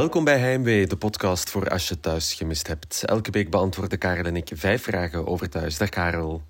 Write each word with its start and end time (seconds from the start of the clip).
Welkom 0.00 0.24
bij 0.24 0.38
Heimwee, 0.38 0.86
de 0.86 0.96
podcast 0.96 1.50
voor 1.50 1.68
als 1.68 1.88
je 1.88 2.00
thuis 2.00 2.34
gemist 2.34 2.66
hebt. 2.66 3.04
Elke 3.04 3.30
week 3.30 3.50
beantwoorden 3.50 3.98
Karel 3.98 4.24
en 4.24 4.36
ik 4.36 4.50
vijf 4.54 4.82
vragen 4.82 5.26
over 5.26 5.48
thuis. 5.48 5.78
Dag 5.78 5.88
Karel. 5.88 6.42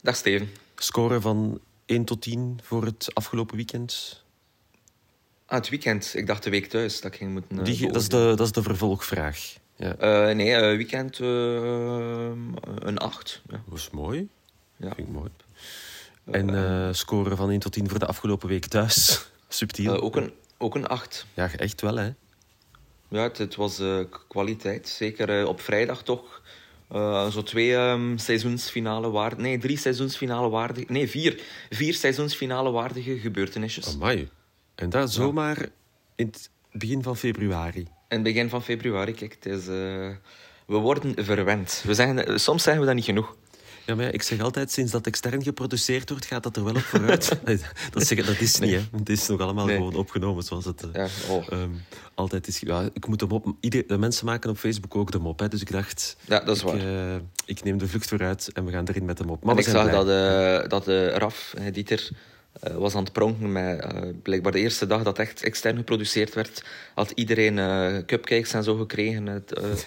Dag 0.00 0.16
Steven. 0.16 0.50
Score 0.76 1.20
van 1.20 1.60
1 1.86 2.04
tot 2.04 2.22
10 2.22 2.60
voor 2.62 2.84
het 2.84 3.10
afgelopen 3.14 3.56
weekend? 3.56 4.22
Ah, 5.46 5.58
het 5.58 5.68
weekend. 5.68 6.12
Ik 6.14 6.26
dacht 6.26 6.42
de 6.42 6.50
week 6.50 6.66
thuis 6.66 7.00
dat 7.00 7.12
ik 7.12 7.18
ging 7.18 7.32
moeten... 7.32 7.58
uh, 7.58 7.64
Die, 7.64 7.86
dat, 7.86 8.02
is 8.02 8.08
de, 8.08 8.32
dat 8.36 8.40
is 8.40 8.52
de 8.52 8.62
vervolgvraag. 8.62 9.56
Ja. 9.76 9.94
Uh, 10.28 10.34
nee, 10.34 10.50
uh, 10.50 10.60
weekend 10.60 11.18
een 11.18 12.98
8. 12.98 13.42
Ja. 13.48 13.62
Dat 13.68 13.78
is 13.78 13.90
mooi. 13.90 14.28
Ja. 14.76 14.94
Vind 14.94 15.08
ik 15.08 15.14
mooi. 15.14 15.30
En 16.24 16.94
score 16.94 17.36
van 17.36 17.50
1 17.50 17.58
tot 17.58 17.72
10 17.72 17.88
voor 17.88 17.98
de 17.98 18.06
afgelopen 18.06 18.48
week 18.48 18.66
thuis? 18.66 19.26
Subtiel. 19.48 20.00
ook, 20.00 20.16
een, 20.16 20.32
ook 20.58 20.74
een 20.74 20.86
8. 20.86 21.26
Ja, 21.34 21.52
echt 21.56 21.80
wel 21.80 21.96
hè? 21.96 22.10
Ja, 23.12 23.22
het, 23.22 23.38
het 23.38 23.54
was 23.54 23.82
kwaliteit. 24.28 24.88
Zeker 24.88 25.46
op 25.46 25.60
vrijdag 25.60 26.02
toch. 26.02 26.40
Uh, 26.92 27.30
zo 27.30 27.42
twee 27.42 27.74
um, 27.74 28.18
seizoensfinale 28.18 29.10
waardige... 29.10 29.42
Nee, 29.42 29.58
drie 29.58 29.76
seizoensfinale 29.78 30.48
waardige... 30.48 30.92
Nee, 30.92 31.08
vier. 31.08 31.40
Vier 31.70 31.94
seizoensfinale 31.94 32.70
waardige 32.70 33.18
gebeurtenisjes. 33.18 33.94
Amai. 33.94 34.28
En 34.74 34.90
dat 34.90 35.12
zomaar 35.12 35.68
in 36.16 36.26
het 36.26 36.50
begin 36.72 37.02
van 37.02 37.16
februari. 37.16 37.80
In 37.80 37.88
het 38.08 38.22
begin 38.22 38.48
van 38.48 38.62
februari, 38.62 39.12
kijk. 39.12 39.32
Het 39.40 39.46
is, 39.46 39.66
uh, 39.66 40.10
we 40.66 40.76
worden 40.76 41.24
verwend. 41.24 41.82
We 41.86 41.94
zeggen, 41.94 42.40
soms 42.40 42.62
zeggen 42.62 42.80
we 42.82 42.86
dat 42.86 42.96
niet 42.96 43.04
genoeg. 43.04 43.36
Ja, 43.86 43.94
maar 43.94 44.14
ik 44.14 44.22
zeg 44.22 44.40
altijd, 44.40 44.70
sinds 44.70 44.92
dat 44.92 45.06
extern 45.06 45.42
geproduceerd 45.42 46.10
wordt, 46.10 46.24
gaat 46.24 46.42
dat 46.42 46.56
er 46.56 46.64
wel 46.64 46.74
op 46.74 46.80
vooruit. 46.80 47.38
dat, 47.90 48.06
zeg, 48.06 48.26
dat 48.26 48.40
is 48.40 48.58
niet, 48.58 48.70
Nee. 48.70 48.80
hè. 48.90 48.98
Het 48.98 49.08
is 49.08 49.28
nog 49.28 49.40
allemaal 49.40 49.66
Nee. 49.66 49.76
gewoon 49.76 49.94
opgenomen 49.94 50.42
zoals 50.42 50.64
het 50.64 50.86
Ja, 50.92 51.08
oh. 51.28 51.46
um, 51.52 51.84
altijd 52.14 52.46
is. 52.46 52.60
Ja, 52.60 52.88
ik 52.92 53.06
moet 53.06 53.20
hem 53.20 53.30
op... 53.30 53.46
Ieder, 53.60 53.86
de 53.86 53.98
mensen 53.98 54.26
maken 54.26 54.50
op 54.50 54.56
Facebook 54.56 54.96
ook 54.96 55.10
de 55.10 55.18
mop, 55.18 55.38
hè. 55.38 55.48
Dus 55.48 55.60
ik 55.60 55.70
dacht... 55.70 56.16
Ja, 56.24 56.40
dat 56.40 56.56
is 56.56 56.62
ik, 56.62 56.68
waar. 56.68 56.86
uh, 56.86 57.14
ik 57.44 57.64
neem 57.64 57.78
de 57.78 57.88
vlucht 57.88 58.08
vooruit 58.08 58.50
en 58.52 58.64
we 58.64 58.72
gaan 58.72 58.88
erin 58.88 59.04
met 59.04 59.16
de 59.16 59.24
mop. 59.24 59.44
Maar 59.44 59.54
En 59.54 59.60
ik 59.60 59.68
zag 59.68 59.82
blij. 59.88 60.04
dat, 60.04 60.08
uh, 60.08 60.68
dat 60.68 60.88
uh, 60.88 61.16
Raf, 61.16 61.54
Dieter, 61.72 62.08
was 62.72 62.94
aan 62.94 63.02
het 63.04 63.12
pronken 63.12 63.52
met... 63.52 63.86
Blijkbaar 64.22 64.52
de 64.52 64.58
eerste 64.58 64.86
dag 64.86 65.02
dat 65.02 65.18
echt 65.18 65.42
extern 65.42 65.76
geproduceerd 65.76 66.34
werd, 66.34 66.64
had 66.94 67.10
iedereen 67.10 67.56
cupcakes 68.06 68.52
en 68.52 68.64
zo 68.64 68.76
gekregen 68.76 69.44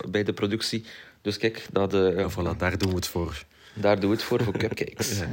bij 0.09 0.23
de 0.23 0.33
productie. 0.33 0.85
Dus 1.21 1.37
kijk, 1.37 1.67
dat... 1.71 1.91
Ja, 1.91 2.29
voilà, 2.31 2.57
daar 2.57 2.77
doen 2.77 2.89
we 2.89 2.95
het 2.95 3.07
voor. 3.07 3.43
Daar 3.75 3.99
doen 3.99 4.09
we 4.09 4.15
het 4.15 4.25
voor, 4.25 4.43
voor 4.43 4.57
cupcakes. 4.57 5.19
Ja. 5.19 5.27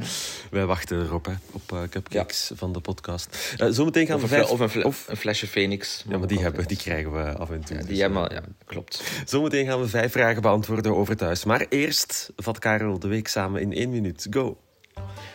Wij 0.51 0.65
wachten 0.65 1.01
erop, 1.01 1.25
hè, 1.25 1.33
op 1.51 1.71
uh, 1.73 1.79
cupcakes 1.89 2.47
ja. 2.49 2.55
van 2.55 2.73
de 2.73 2.79
podcast. 2.79 3.55
Uh, 3.57 3.67
zometeen 3.69 4.05
gaan 4.05 4.15
of 4.15 4.21
we 4.21 4.27
een, 4.27 4.41
vijf... 4.41 4.51
of 4.51 4.59
een, 4.59 4.69
fle 4.69 4.83
of... 4.85 5.05
een 5.07 5.17
flesje 5.17 5.47
Phoenix. 5.47 6.03
Ja, 6.09 6.17
maar 6.17 6.27
die, 6.27 6.39
hebben, 6.39 6.67
die 6.67 6.77
krijgen 6.77 7.13
we 7.13 7.37
af 7.37 7.49
en 7.49 7.63
toe. 7.63 7.75
Ja, 7.75 7.81
die 7.81 7.89
dus, 7.89 7.99
hebben 7.99 8.33
ja, 8.33 8.41
klopt. 8.65 9.03
Zometeen 9.25 9.65
gaan 9.65 9.79
we 9.79 9.87
vijf 9.87 10.11
vragen 10.11 10.41
beantwoorden 10.41 10.95
over 10.95 11.17
thuis. 11.17 11.43
Maar 11.43 11.65
eerst 11.69 12.31
vat 12.35 12.59
Karel 12.59 12.99
de 12.99 13.07
week 13.07 13.27
samen 13.27 13.61
in 13.61 13.73
één 13.73 13.89
minuut. 13.89 14.27
Go! 14.29 14.57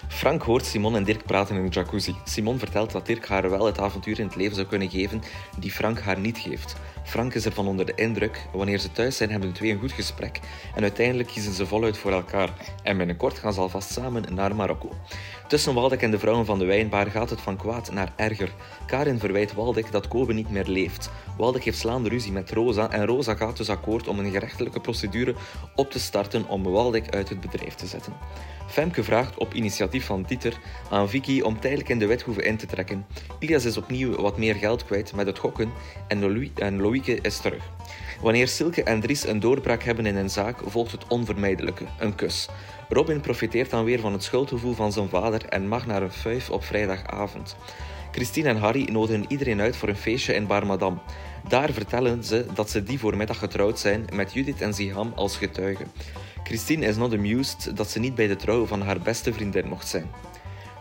Frank 0.09 0.43
hoort 0.43 0.67
Simon 0.67 0.97
en 0.97 1.05
Dirk 1.05 1.25
praten 1.25 1.57
in 1.57 1.63
een 1.63 1.69
jacuzzi. 1.69 2.15
Simon 2.25 2.59
vertelt 2.59 2.93
dat 2.93 3.07
Dirk 3.07 3.27
haar 3.27 3.51
wel 3.51 3.67
het 3.67 3.79
avontuur 3.79 4.19
in 4.19 4.27
het 4.27 4.37
leven 4.37 4.55
zou 4.55 4.67
kunnen 4.67 4.91
geven 4.91 5.23
die 5.59 5.71
Frank 5.71 6.01
haar 6.01 6.19
niet 6.19 6.39
geeft. 6.39 6.75
Frank 7.09 7.35
is 7.35 7.45
ervan 7.45 7.67
onder 7.67 7.87
de 7.87 7.95
indruk. 7.95 8.47
Wanneer 8.53 8.79
ze 8.79 8.93
thuis 8.93 9.17
zijn, 9.17 9.31
hebben 9.31 9.49
de 9.49 9.55
twee 9.55 9.71
een 9.71 9.79
goed 9.79 9.93
gesprek. 9.93 10.41
En 10.75 10.83
uiteindelijk 10.83 11.29
kiezen 11.29 11.53
ze 11.53 11.67
voluit 11.67 11.99
voor 11.99 12.13
elkaar. 12.13 12.53
En 12.83 12.97
binnenkort 12.97 13.39
gaan 13.39 13.53
ze 13.53 13.61
alvast 13.61 13.93
samen 13.93 14.25
naar 14.35 14.55
Marokko. 14.55 14.91
Tussen 15.47 15.75
Waldek 15.75 16.03
en 16.03 16.11
de 16.11 16.19
vrouwen 16.19 16.47
van 16.47 16.59
de 16.59 16.65
wijnbar 16.65 17.11
gaat 17.11 17.31
het 17.31 17.41
van 17.41 17.57
kwaad 17.57 17.93
naar 17.93 18.13
erger. 18.17 18.53
Karin 18.87 19.19
verwijt 19.19 19.55
Waldek 19.55 19.93
dat 19.93 20.09
Kobe 20.09 20.33
niet 20.33 20.51
meer 20.51 20.67
leeft. 20.67 21.11
Waldek 21.37 21.65
heeft 21.65 21.79
slaande 21.79 22.09
ruzie 22.09 22.33
met 22.33 22.51
Rosa 22.51 22.91
en 22.91 23.07
Rosa 23.07 23.35
gaat 23.35 23.57
dus 23.57 23.71
akkoord 23.71 24.09
om 24.09 24.19
een 24.19 24.31
gerechtelijke 24.31 24.81
procedure 24.81 25.35
op 25.75 25.91
te 25.91 25.99
starten 25.99 26.49
om 26.49 26.63
Waldek 26.63 27.15
uit 27.15 27.29
het 27.29 27.41
bedrijf 27.41 27.75
te 27.75 27.87
zetten. 27.87 28.13
Femke 28.69 29.05
vraagt 29.05 29.39
op 29.39 29.55
initiatief 29.55 30.07
van 30.07 30.23
Dieter 30.23 30.59
aan 30.91 31.09
Vicky 31.09 31.41
om 31.41 31.61
tijdelijk 31.61 31.89
in 31.89 31.99
de 31.99 32.07
wethoeve 32.07 32.43
in 32.43 32.57
te 32.57 32.67
trekken. 32.67 33.07
Ilias 33.39 33.65
is 33.65 33.77
opnieuw 33.77 34.17
wat 34.17 34.39
meer 34.39 34.55
geld 34.55 34.85
kwijt 34.85 35.15
met 35.15 35.27
het 35.27 35.39
gokken 35.39 35.73
en, 36.09 36.81
Louis 36.81 36.98
is 37.07 37.39
terug. 37.39 37.63
Wanneer 38.21 38.49
Silke 38.49 38.83
en 38.83 39.01
Dries 39.01 39.27
een 39.27 39.41
doorbraak 39.41 39.83
hebben 39.83 40.07
in 40.07 40.17
een 40.17 40.31
zaak, 40.31 40.61
volgt 40.67 40.93
het 40.93 41.07
onvermijdelijke, 41.07 41.85
een 41.99 42.15
kus. 42.15 42.49
Robin 42.89 43.21
profiteert 43.21 43.71
dan 43.71 43.85
weer 43.85 44.01
van 44.01 44.13
het 44.13 44.23
schuldgevoel 44.23 44.75
van 44.75 44.93
zijn 44.93 45.09
vader 45.09 45.45
en 45.45 45.69
mag 45.69 45.87
naar 45.87 46.03
een 46.03 46.13
fuif 46.13 46.51
op 46.51 46.65
vrijdagavond. 46.65 47.57
Christine 48.11 48.49
en 48.49 48.57
Harry 48.57 48.89
nodigen 48.91 49.25
iedereen 49.29 49.61
uit 49.61 49.77
voor 49.77 49.89
een 49.89 49.97
feestje 49.97 50.35
in 50.35 50.47
Bar 50.47 50.67
Madame. 50.67 50.99
Daar 51.49 51.73
vertellen 51.73 52.25
ze 52.25 52.47
dat 52.55 52.71
ze 52.71 52.83
die 52.83 52.99
voormiddag 52.99 53.39
getrouwd 53.39 53.79
zijn 53.79 54.05
met 54.13 54.33
Judith 54.33 54.61
en 54.61 54.75
Ziham 54.75 55.13
als 55.15 55.37
getuigen. 55.37 55.87
Christine 56.45 56.87
is 56.87 56.97
not 56.97 57.13
amused 57.13 57.77
dat 57.77 57.91
ze 57.91 57.99
niet 57.99 58.15
bij 58.15 58.27
de 58.27 58.37
trouw 58.37 58.67
van 58.67 58.83
haar 58.83 59.01
beste 59.01 59.33
vriendin 59.33 59.69
mocht 59.69 59.89
zijn. 59.89 60.11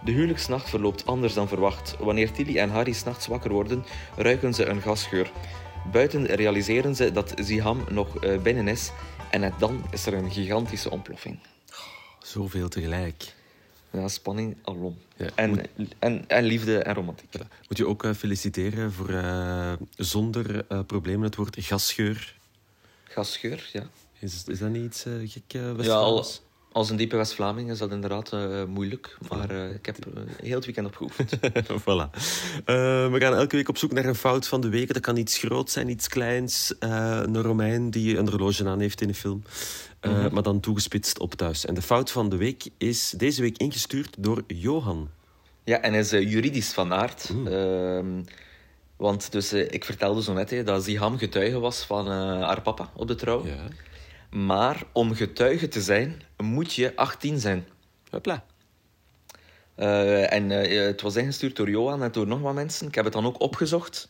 De 0.03 0.11
huwelijksnacht 0.11 0.69
verloopt 0.69 1.06
anders 1.06 1.33
dan 1.33 1.47
verwacht. 1.47 1.95
Wanneer 2.00 2.31
Tilly 2.31 2.57
en 2.57 2.69
Harry 2.69 2.94
s'nachts 2.94 3.27
wakker 3.27 3.51
worden, 3.51 3.85
ruiken 4.16 4.53
ze 4.53 4.66
een 4.66 4.81
gasgeur. 4.81 5.31
Buiten 5.91 6.25
realiseren 6.25 6.95
ze 6.95 7.11
dat 7.11 7.33
Ziham 7.35 7.83
nog 7.89 8.23
uh, 8.23 8.41
binnen 8.41 8.67
is 8.67 8.91
en 9.31 9.39
net 9.39 9.53
dan 9.59 9.85
is 9.91 10.05
er 10.05 10.13
een 10.13 10.31
gigantische 10.31 10.89
ontploffing. 10.89 11.39
Zoveel 12.19 12.69
tegelijk. 12.69 13.35
Ja, 13.91 14.07
spanning 14.07 14.57
alom. 14.61 14.97
Ja, 15.15 15.29
en, 15.35 15.49
moet... 15.49 15.67
en, 15.99 16.23
en 16.27 16.43
liefde 16.43 16.77
en 16.77 16.93
romantiek. 16.93 17.33
Ja. 17.33 17.47
Moet 17.67 17.77
je 17.77 17.87
ook 17.87 18.03
uh, 18.03 18.13
feliciteren 18.13 18.91
voor 18.91 19.09
uh, 19.09 19.73
zonder 19.95 20.65
uh, 20.71 20.79
problemen 20.87 21.25
het 21.25 21.35
woord 21.35 21.55
gasgeur. 21.59 22.35
Gasgeur, 23.03 23.69
ja. 23.73 23.89
Is, 24.19 24.43
is 24.47 24.59
dat 24.59 24.69
niet 24.69 24.83
iets 24.83 25.05
gek 25.25 25.53
uh, 25.53 25.83
Ja, 25.83 25.93
al, 25.93 26.25
als 26.77 26.89
een 26.89 26.95
diepe 26.95 27.15
West-Vlaming 27.15 27.69
is 27.69 27.77
dat 27.77 27.91
inderdaad 27.91 28.33
uh, 28.33 28.63
moeilijk. 28.63 29.17
Maar 29.29 29.51
uh, 29.51 29.73
ik 29.73 29.85
heb 29.85 29.97
uh, 30.05 30.23
heel 30.41 30.55
het 30.55 30.65
weekend 30.65 30.88
opgeoefend. 30.88 31.38
voilà. 31.83 32.09
we 33.11 33.15
gaan 33.19 33.33
elke 33.33 33.55
week 33.55 33.69
op 33.69 33.77
zoek 33.77 33.91
naar 33.91 34.05
een 34.05 34.15
fout 34.15 34.47
van 34.47 34.61
de 34.61 34.69
week. 34.69 34.93
Dat 34.93 35.01
kan 35.01 35.17
iets 35.17 35.38
groots 35.38 35.73
zijn, 35.73 35.89
iets 35.89 36.07
kleins. 36.07 36.73
een 36.79 37.41
Romein 37.41 37.89
die 37.89 38.17
een 38.17 38.29
horloge 38.29 38.67
aan 38.67 38.79
heeft 38.79 39.01
in 39.01 39.07
een 39.07 39.15
film. 39.15 39.43
Mm 40.01 40.13
-hmm. 40.13 40.33
Maar 40.33 40.43
dan 40.43 40.59
toegespitst 40.59 41.19
op 41.19 41.33
thuis. 41.33 41.65
En 41.65 41.73
de 41.73 41.81
fout 41.81 42.11
van 42.11 42.29
de 42.29 42.38
week 42.38 42.69
is 42.77 43.13
deze 43.17 43.41
week 43.41 43.57
ingestuurd 43.57 44.15
door 44.17 44.44
Johan. 44.47 45.09
Ja, 45.63 45.81
en 45.81 45.94
is 45.94 46.09
juridisch 46.09 46.73
van 46.73 46.94
aard. 46.94 47.29
Mm. 47.33 48.23
want 48.97 49.31
dus, 49.31 49.53
ik 49.53 49.85
vertelde 49.85 50.23
zo 50.23 50.33
net 50.33 50.49
hè, 50.49 50.63
dat 50.63 50.83
Ziham 50.83 51.17
getuige 51.17 51.59
was 51.59 51.83
van 51.83 52.07
haar 52.07 52.61
papa 52.61 52.91
op 52.95 53.07
de 53.07 53.15
trouw. 53.15 53.45
Ja. 53.45 53.67
Maar 54.29 54.83
om 54.93 55.15
getuige 55.15 55.67
te 55.67 55.81
zijn, 55.81 56.21
moet 56.38 56.73
je 56.73 56.95
18 56.95 57.39
zijn. 57.39 57.67
Hopla. 58.09 58.45
Uh, 59.77 60.33
en 60.33 60.49
uh, 60.49 60.85
het 60.85 61.01
was 61.01 61.15
ingestuurd 61.15 61.55
door 61.55 61.69
Johan 61.69 62.03
en 62.03 62.11
door 62.11 62.27
nog 62.27 62.41
wat 62.41 62.53
mensen. 62.53 62.88
Ik 62.88 62.95
heb 62.95 63.03
het 63.03 63.13
dan 63.13 63.25
ook 63.25 63.41
opgezocht. 63.41 64.07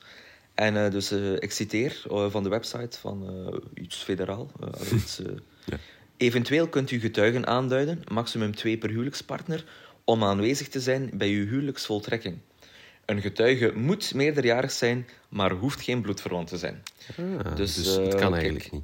En 0.53 0.75
uh, 0.75 0.89
dus 0.89 1.11
ik 1.39 1.51
citeer 1.51 2.03
van 2.29 2.43
de 2.43 2.49
website 2.49 2.99
van 2.99 3.51
iets 3.73 3.97
federaal. 3.97 4.51
iets, 4.93 5.21
ja. 5.65 5.77
Eventueel 6.17 6.67
kunt 6.67 6.91
u 6.91 6.99
getuigen 6.99 7.47
aanduiden, 7.47 8.03
maximum 8.11 8.55
twee 8.55 8.77
per 8.77 8.89
huwelijkspartner, 8.89 9.65
om 10.03 10.23
aanwezig 10.23 10.67
te 10.67 10.79
zijn 10.79 11.09
bij 11.13 11.29
uw 11.29 11.47
huwelijksvoltrekking. 11.47 12.37
Een 13.05 13.21
getuige 13.21 13.71
moet 13.75 14.13
meerderjarig 14.13 14.71
zijn, 14.71 15.07
maar 15.29 15.51
hoeft 15.51 15.81
geen 15.81 16.01
bloedverwant 16.01 16.47
te 16.47 16.57
zijn. 16.57 16.83
Ah, 17.17 17.55
dus, 17.55 17.75
dus 17.75 17.95
het 17.95 18.15
kan 18.15 18.33
eigenlijk 18.33 18.63
kijk, 18.63 18.71
niet. 18.71 18.83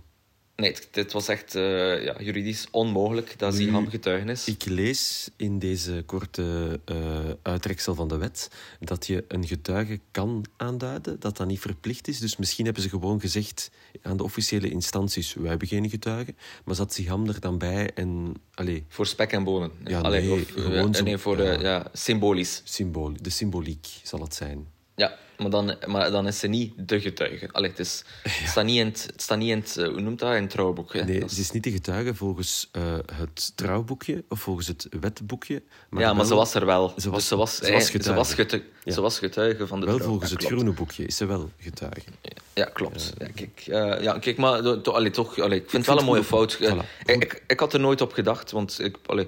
Nee, 0.55 0.71
het, 0.71 0.87
het 0.91 1.11
was 1.11 1.27
echt 1.27 1.55
uh, 1.55 2.03
ja, 2.03 2.15
juridisch 2.19 2.67
onmogelijk 2.71 3.39
dat 3.39 3.55
Ziham 3.55 3.89
getuigenis. 3.89 4.47
Ik 4.47 4.65
lees 4.65 5.29
in 5.35 5.59
deze 5.59 6.03
korte 6.05 6.79
uh, 6.91 6.97
uittreksel 7.41 7.95
van 7.95 8.07
de 8.07 8.17
wet 8.17 8.49
dat 8.79 9.07
je 9.07 9.25
een 9.27 9.47
getuige 9.47 9.99
kan 10.11 10.45
aanduiden, 10.57 11.19
dat 11.19 11.37
dat 11.37 11.47
niet 11.47 11.59
verplicht 11.59 12.07
is. 12.07 12.19
Dus 12.19 12.37
misschien 12.37 12.65
hebben 12.65 12.83
ze 12.83 12.89
gewoon 12.89 13.19
gezegd 13.19 13.71
aan 14.01 14.17
de 14.17 14.23
officiële 14.23 14.69
instanties, 14.69 15.33
wij 15.33 15.49
hebben 15.49 15.67
geen 15.67 15.89
getuigen, 15.89 16.37
maar 16.65 16.75
zat 16.75 16.93
Ziham 16.93 17.27
er 17.27 17.39
dan 17.39 17.57
bij 17.57 17.91
en... 17.93 18.33
Allee, 18.53 18.85
voor 18.87 19.07
spek 19.07 19.31
en 19.31 19.43
bonen. 19.43 19.71
Ja, 19.85 19.99
allee, 19.99 20.21
nee, 20.21 20.41
of, 20.41 20.51
gewoon 20.51 20.93
zo, 20.93 21.03
nee, 21.03 21.17
voor 21.17 21.41
ja. 21.41 21.59
ja, 21.59 21.89
symbolisch. 21.93 22.61
Symbool, 22.63 23.13
de 23.21 23.29
symboliek 23.29 23.87
zal 24.03 24.21
het 24.21 24.35
zijn. 24.35 24.67
Ja, 24.95 25.17
maar 25.43 25.51
dan, 25.51 25.75
maar 25.87 26.11
dan 26.11 26.27
is 26.27 26.39
ze 26.39 26.47
niet 26.47 26.73
de 26.77 27.01
getuige. 27.01 27.49
Allee, 27.51 27.69
het, 27.69 27.79
is, 27.79 28.03
ja. 28.23 28.29
het 28.29 28.49
staat 28.49 28.65
niet 28.65 28.77
in 28.77 28.85
het, 28.85 29.03
het, 29.11 29.21
staat 29.21 29.37
niet 29.37 29.49
in 29.49 29.57
het 29.57 29.75
hoe 29.75 30.01
noemt 30.01 30.19
dat, 30.19 30.35
in 30.35 30.41
het 30.41 30.49
trouwboek. 30.49 30.93
Hè? 30.93 31.03
Nee, 31.03 31.23
ze 31.29 31.39
is 31.39 31.51
niet 31.51 31.63
de 31.63 31.71
getuige 31.71 32.15
volgens 32.15 32.69
uh, 32.71 32.83
het 33.13 33.51
trouwboekje 33.55 34.23
of 34.29 34.39
volgens 34.39 34.67
het 34.67 34.87
wetboekje. 34.99 35.63
Maar 35.89 36.01
ja, 36.01 36.07
maar 36.07 36.17
wel, 36.17 36.25
ze 36.25 36.35
was 36.35 36.53
er 36.53 36.65
wel. 36.65 36.93
Ze 36.97 37.09
was, 37.09 37.19
dus 37.19 37.27
ze 37.27 37.35
was, 37.35 37.55
ze 37.55 37.71
was 37.71 37.89
getuige. 37.89 38.09
Ze 38.09 38.13
was, 38.13 38.33
getuige, 38.33 38.65
ja. 38.83 38.93
ze 38.93 39.01
was 39.01 39.19
getuige 39.19 39.67
van 39.67 39.79
de 39.79 39.85
wel 39.85 39.95
trouw. 39.95 40.07
volgens 40.07 40.29
ja, 40.29 40.35
het 40.35 40.45
groene 40.45 40.71
boekje 40.71 41.05
is 41.05 41.17
ze 41.17 41.25
wel 41.25 41.49
getuige. 41.57 42.09
Ja, 42.53 42.65
klopt. 42.65 43.13
Ja, 43.17 43.27
kijk, 43.35 43.63
uh, 43.67 44.03
ja, 44.03 44.19
kijk 44.19 44.37
maar 44.37 44.81
to, 44.81 44.91
allee, 44.91 45.11
toch, 45.11 45.39
allee, 45.39 45.59
ik 45.59 45.69
vind 45.69 45.85
het 45.85 45.95
wel 45.95 45.99
een 45.99 46.09
mooie 46.09 46.23
fout. 46.23 46.57
Voilà. 46.57 47.05
Ik, 47.05 47.23
ik, 47.23 47.43
ik, 47.47 47.59
had 47.59 47.73
er 47.73 47.79
nooit 47.79 48.01
op 48.01 48.13
gedacht, 48.13 48.51
want 48.51 48.79
ik, 48.79 48.97
allee, 49.05 49.27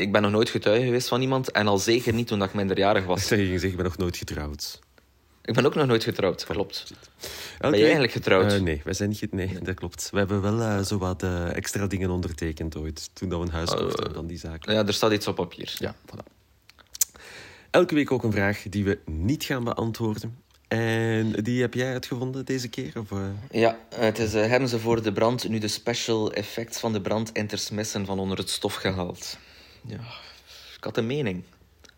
ik 0.00 0.12
ben 0.12 0.22
nog 0.22 0.30
nooit 0.30 0.50
getuige 0.50 0.84
geweest 0.84 1.08
van 1.08 1.20
iemand. 1.20 1.50
En 1.50 1.66
al 1.66 1.78
zeker 1.78 2.12
niet 2.12 2.26
toen 2.26 2.42
ik 2.42 2.54
minderjarig 2.54 3.04
was. 3.04 3.20
Ik 3.20 3.26
zeg, 3.58 3.62
ik 3.62 3.76
ben 3.76 3.84
nog 3.84 3.96
nooit 3.96 4.16
getrouwd. 4.16 4.78
Ik 5.46 5.54
ben 5.54 5.66
ook 5.66 5.74
nog 5.74 5.86
nooit 5.86 6.04
getrouwd, 6.04 6.44
klopt. 6.44 6.92
Ben 7.58 7.70
week- 7.70 7.80
eigenlijk 7.82 8.12
getrouwd? 8.12 8.52
Eh, 8.52 8.60
nee, 8.60 8.80
wij 8.84 8.92
zijn 8.94 9.08
niet... 9.08 9.32
Nee, 9.32 9.58
dat 9.62 9.74
klopt. 9.74 10.08
We 10.10 10.18
hebben 10.18 10.42
wel 10.42 10.60
eh, 10.60 10.80
zo 10.82 10.98
wat 10.98 11.22
eh, 11.22 11.56
extra 11.56 11.86
dingen 11.86 12.10
ondertekend 12.10 12.76
ooit. 12.76 13.10
Toen 13.12 13.28
dat 13.28 13.38
we 13.40 13.46
een 13.46 13.52
huis 13.52 13.70
Oh, 13.70 13.78
kochten, 13.78 14.12
dan 14.12 14.26
die 14.26 14.38
zaken. 14.38 14.72
Ja, 14.74 14.86
er 14.86 14.94
staat 14.94 15.12
iets 15.12 15.26
op 15.26 15.34
papier. 15.34 15.74
Ja, 15.78 15.94
voilà. 15.94 16.32
Elke 17.70 17.94
week 17.94 18.10
ook 18.12 18.22
een 18.22 18.32
vraag 18.32 18.62
die 18.68 18.84
we 18.84 18.98
niet 19.04 19.44
gaan 19.44 19.64
beantwoorden. 19.64 20.38
En 20.68 21.32
die 21.32 21.60
heb 21.60 21.74
jij 21.74 21.92
uitgevonden 21.92 22.44
deze 22.44 22.68
keer? 22.68 22.92
Of? 22.98 23.18
Ja, 23.50 23.78
het 23.94 24.18
is, 24.18 24.32
hebben 24.32 24.68
ze 24.68 24.78
voor 24.78 25.02
de 25.02 25.12
brand 25.12 25.48
nu 25.48 25.58
de 25.58 25.68
special 25.68 26.32
effects 26.32 26.78
van 26.78 26.92
de 26.92 27.00
brand 27.00 27.32
intersmessen 27.32 28.06
van 28.06 28.18
onder 28.18 28.38
het 28.38 28.50
stof 28.50 28.74
gehaald? 28.74 29.38
Ja, 29.84 29.98
ik 30.76 30.84
had 30.84 30.96
een 30.96 31.06
mening. 31.06 31.42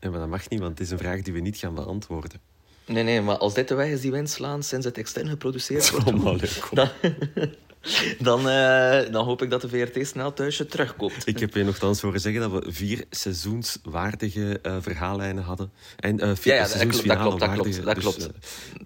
Ja, 0.00 0.10
maar 0.10 0.18
dat 0.18 0.28
mag 0.28 0.48
niet, 0.48 0.60
want 0.60 0.70
het 0.78 0.80
is 0.80 0.90
een 0.90 0.98
vraag 0.98 1.22
die 1.22 1.32
we 1.32 1.40
niet 1.40 1.56
gaan 1.56 1.74
beantwoorden. 1.74 2.40
Nee, 2.88 3.02
nee, 3.02 3.20
maar 3.20 3.37
als 3.37 3.55
dit 3.55 3.69
de 3.69 3.75
weg 3.75 3.88
is 3.88 4.00
die 4.00 4.11
we 4.11 4.17
inslaan 4.17 4.62
sinds 4.62 4.87
het 4.87 4.99
extern 4.99 5.29
geproduceerd 5.29 5.90
wordt, 5.90 6.06
Oh, 6.08 6.14
maar 6.14 6.35
leuk. 6.35 6.69
dan, 8.19 8.48
eh, 8.48 9.12
dan 9.12 9.25
hoop 9.25 9.42
ik 9.42 9.50
dat 9.50 9.60
de 9.60 9.69
VRT 9.69 10.06
snel 10.06 10.32
thuisje 10.32 10.66
terugkoopt. 10.66 11.26
Ik 11.26 11.38
heb 11.38 11.54
je 11.54 11.64
nogthans 11.64 12.00
horen 12.00 12.20
zeggen 12.20 12.40
dat 12.40 12.64
we 12.64 12.72
vier 12.72 13.04
seizoenswaardige 13.10 14.58
eh, 14.62 14.76
verhaallijnen 14.80 15.44
hadden. 15.44 15.70
En 15.96 16.20
eh 16.20 16.30
vier 16.34 16.54
Ja, 16.54 16.60
ja, 16.60 16.69
dat 16.69 16.86
klopt, 16.86 17.08
dat 17.08 17.19
klopt, 17.19 17.40
dat 17.40 17.52
klopt, 17.52 17.84
dat 17.84 17.94
dus, 17.94 18.04
klopt. 18.04 18.30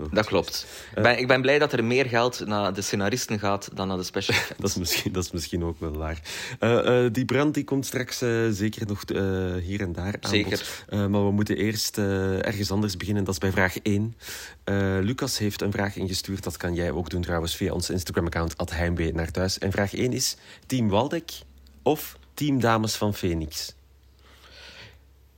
oh, 0.00 0.06
Dat 0.12 0.26
klopt. 0.26 0.66
Ik 0.96 1.02
ben, 1.02 1.18
ik 1.18 1.26
ben 1.26 1.40
blij 1.40 1.58
dat 1.58 1.72
er 1.72 1.84
meer 1.84 2.06
geld 2.06 2.46
naar 2.46 2.72
de 2.72 2.82
scenaristen 2.82 3.38
gaat 3.38 3.70
dan 3.74 3.88
naar 3.88 3.96
de 3.96 4.02
special. 4.02 4.36
Dat 4.58 4.70
is, 4.70 4.76
misschien, 4.76 5.12
dat 5.12 5.24
is 5.24 5.30
misschien 5.30 5.64
ook 5.64 5.80
wel 5.80 5.92
waar. 5.92 6.20
Die 7.12 7.24
brand 7.24 7.54
die 7.54 7.64
komt 7.64 7.86
straks 7.86 8.18
zeker 8.50 8.86
nog 8.86 9.02
hier 9.62 9.80
en 9.80 9.92
daar 9.92 10.16
aan 10.20 10.30
Zeker. 10.30 10.84
maar 10.88 11.24
we 11.24 11.30
moeten 11.30 11.56
eerst 11.56 11.98
ergens 11.98 12.70
anders 12.70 12.96
beginnen. 12.96 13.24
Dat 13.24 13.34
is 13.34 13.40
bij 13.40 13.50
vraag 13.50 13.78
1. 13.82 14.14
Eh, 14.64 14.98
Lucas 15.00 15.38
heeft 15.38 15.62
een 15.62 15.72
vraag 15.72 15.96
ingestuurd. 15.96 16.42
Dat 16.42 16.56
kan 16.56 16.74
jij 16.74 16.90
ook 16.90 17.10
doen 17.10 17.22
trouwens 17.22 17.56
via 17.56 17.72
ons 17.72 17.90
Instagram-account 17.90 18.56
Heimwee 18.82 19.12
naar 19.14 19.30
thuis. 19.30 19.58
En 19.58 19.72
vraag 19.72 19.94
1 19.94 20.12
is 20.12 20.36
Team 20.66 20.88
Waldeck 20.88 21.30
of 21.82 22.18
Team 22.34 22.60
Dames 22.60 22.94
van 22.94 23.14
Phoenix? 23.14 23.74